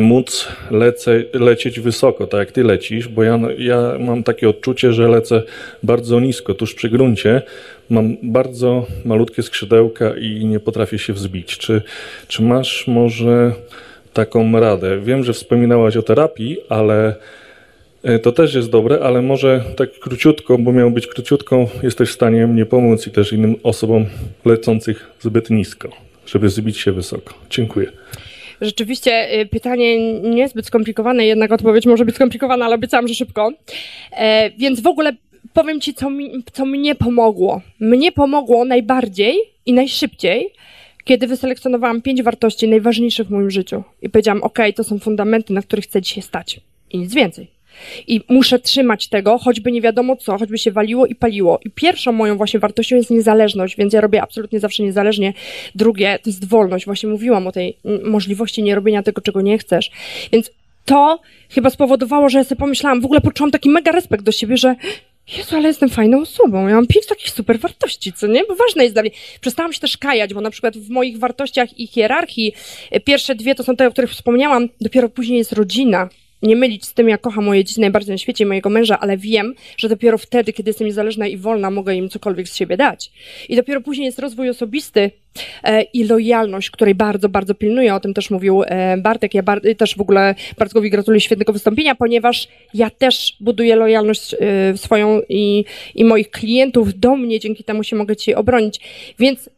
[0.00, 5.08] móc lece, lecieć wysoko, tak jak ty lecisz, bo ja, ja mam takie odczucie, że
[5.08, 5.42] lecę
[5.82, 7.42] bardzo nisko, tuż przy gruncie.
[7.90, 11.58] Mam bardzo malutkie skrzydełka i nie potrafię się wzbić.
[11.58, 11.82] Czy,
[12.28, 13.52] czy masz może
[14.12, 15.00] taką radę?
[15.00, 17.14] Wiem, że wspominałaś o terapii, ale
[18.02, 22.12] e, to też jest dobre, ale może tak króciutko, bo miało być króciutko, jesteś w
[22.12, 24.06] stanie mnie pomóc i też innym osobom
[24.44, 25.88] lecących zbyt nisko,
[26.26, 27.34] żeby zbić się wysoko.
[27.50, 27.92] Dziękuję.
[28.60, 33.52] Rzeczywiście y, pytanie niezbyt skomplikowane, jednak odpowiedź może być skomplikowana, ale obiecałam, że szybko.
[34.12, 35.12] E, więc w ogóle
[35.52, 37.60] powiem Ci, co, mi, co mnie pomogło.
[37.80, 39.36] Mnie pomogło najbardziej
[39.66, 40.50] i najszybciej,
[41.04, 45.62] kiedy wyselekcjonowałam pięć wartości najważniejszych w moim życiu i powiedziałam, ok, to są fundamenty, na
[45.62, 47.59] których chcę dzisiaj stać i nic więcej.
[48.06, 51.60] I muszę trzymać tego, choćby nie wiadomo co, choćby się waliło i paliło.
[51.64, 55.32] I pierwszą moją właśnie wartością jest niezależność, więc ja robię absolutnie zawsze niezależnie.
[55.74, 56.84] Drugie to jest wolność.
[56.84, 59.90] Właśnie mówiłam o tej możliwości nie robienia tego, czego nie chcesz.
[60.32, 60.50] Więc
[60.84, 61.20] to
[61.50, 64.74] chyba spowodowało, że ja sobie pomyślałam, w ogóle poczułam taki mega respekt do siebie, że
[65.36, 66.68] Jezu, ale jestem fajną osobą.
[66.68, 68.44] Ja mam pięć takich super wartości, co nie?
[68.44, 69.10] Bo ważne jest dla mnie.
[69.40, 72.52] Przestałam się też kajać, bo na przykład w moich wartościach i hierarchii
[72.90, 76.08] e, pierwsze dwie to są te, o których wspomniałam, dopiero później jest rodzina
[76.42, 79.54] nie mylić z tym, ja kocham moje dzieci najbardziej na świecie mojego męża, ale wiem,
[79.76, 83.12] że dopiero wtedy, kiedy jestem niezależna i wolna, mogę im cokolwiek z siebie dać.
[83.48, 85.10] I dopiero później jest rozwój osobisty
[85.62, 87.94] e, i lojalność, której bardzo, bardzo pilnuję.
[87.94, 89.34] O tym też mówił e, Bartek.
[89.34, 94.76] Ja bar też w ogóle Bartkowi gratuluję świetnego wystąpienia, ponieważ ja też buduję lojalność e,
[94.76, 95.64] swoją i,
[95.94, 98.80] i moich klientów do mnie, dzięki temu się mogę ci obronić.
[99.18, 99.50] Więc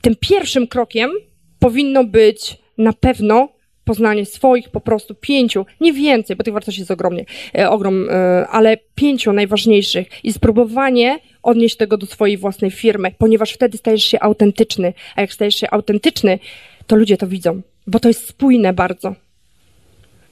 [0.00, 1.10] tym pierwszym krokiem
[1.58, 3.55] powinno być na pewno
[3.86, 7.24] poznanie swoich po prostu pięciu, nie więcej, bo tych wartości jest ogromnie,
[7.58, 13.52] e, ogrom, e, ale pięciu najważniejszych i spróbowanie odnieść tego do swojej własnej firmy, ponieważ
[13.52, 16.38] wtedy stajesz się autentyczny, a jak stajesz się autentyczny,
[16.86, 19.14] to ludzie to widzą, bo to jest spójne bardzo.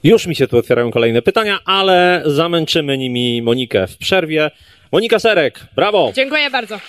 [0.03, 4.51] Już mi się tu otwierają kolejne pytania, ale zamęczymy nimi Monikę w przerwie.
[4.91, 6.11] Monika Serek, brawo!
[6.15, 6.79] Dziękuję bardzo.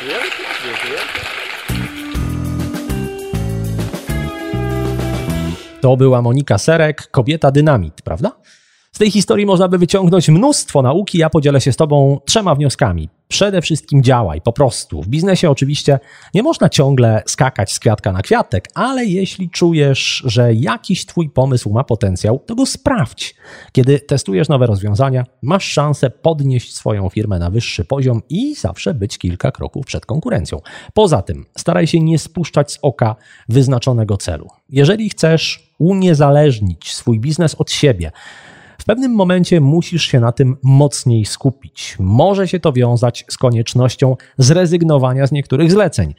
[0.00, 0.30] Dziękuję.
[0.64, 1.15] Dziękuję.
[5.86, 8.32] To była Monika Serek, kobieta dynamit, prawda?
[8.92, 11.18] Z tej historii można by wyciągnąć mnóstwo nauki.
[11.18, 13.08] Ja podzielę się z Tobą trzema wnioskami.
[13.28, 15.02] Przede wszystkim działaj, po prostu.
[15.02, 15.98] W biznesie oczywiście
[16.34, 21.72] nie można ciągle skakać z kwiatka na kwiatek, ale jeśli czujesz, że jakiś Twój pomysł
[21.72, 23.34] ma potencjał, to go sprawdź.
[23.72, 29.18] Kiedy testujesz nowe rozwiązania, masz szansę podnieść swoją firmę na wyższy poziom i zawsze być
[29.18, 30.60] kilka kroków przed konkurencją.
[30.94, 33.16] Poza tym, staraj się nie spuszczać z oka
[33.48, 34.48] wyznaczonego celu.
[34.68, 38.12] Jeżeli chcesz uniezależnić swój biznes od siebie,
[38.78, 41.96] w pewnym momencie musisz się na tym mocniej skupić.
[41.98, 46.14] Może się to wiązać z koniecznością zrezygnowania z niektórych zleceń.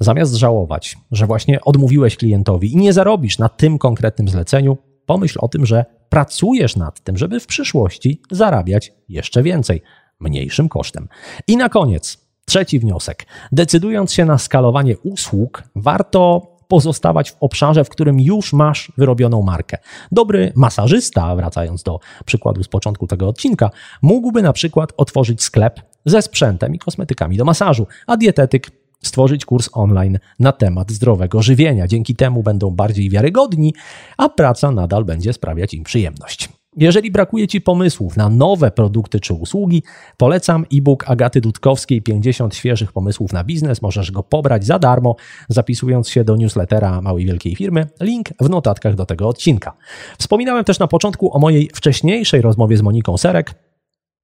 [0.00, 5.48] Zamiast żałować, że właśnie odmówiłeś klientowi i nie zarobisz na tym konkretnym zleceniu, pomyśl o
[5.48, 9.82] tym, że pracujesz nad tym, żeby w przyszłości zarabiać jeszcze więcej,
[10.20, 11.08] mniejszym kosztem.
[11.46, 13.26] I na koniec, trzeci wniosek.
[13.52, 19.78] Decydując się na skalowanie usług, warto pozostawać w obszarze, w którym już masz wyrobioną markę.
[20.12, 23.70] Dobry masażysta, wracając do przykładu z początku tego odcinka,
[24.02, 28.70] mógłby na przykład otworzyć sklep ze sprzętem i kosmetykami do masażu, a dietetyk
[29.02, 31.86] stworzyć kurs online na temat zdrowego żywienia.
[31.86, 33.74] Dzięki temu będą bardziej wiarygodni,
[34.16, 36.57] a praca nadal będzie sprawiać im przyjemność.
[36.80, 39.82] Jeżeli brakuje Ci pomysłów na nowe produkty czy usługi,
[40.16, 43.82] polecam e-book Agaty Dudkowskiej 50 świeżych pomysłów na biznes.
[43.82, 45.16] Możesz go pobrać za darmo,
[45.48, 47.86] zapisując się do newslettera Małej Wielkiej Firmy.
[48.00, 49.76] Link w notatkach do tego odcinka.
[50.18, 53.54] Wspominałem też na początku o mojej wcześniejszej rozmowie z Moniką Serek.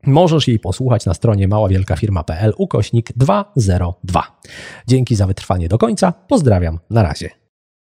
[0.07, 4.41] Możesz jej posłuchać na stronie maławielkafirma.pl ukośnik 202.
[4.87, 6.13] Dzięki za wytrwanie do końca.
[6.13, 6.79] Pozdrawiam.
[6.91, 7.44] Na razie.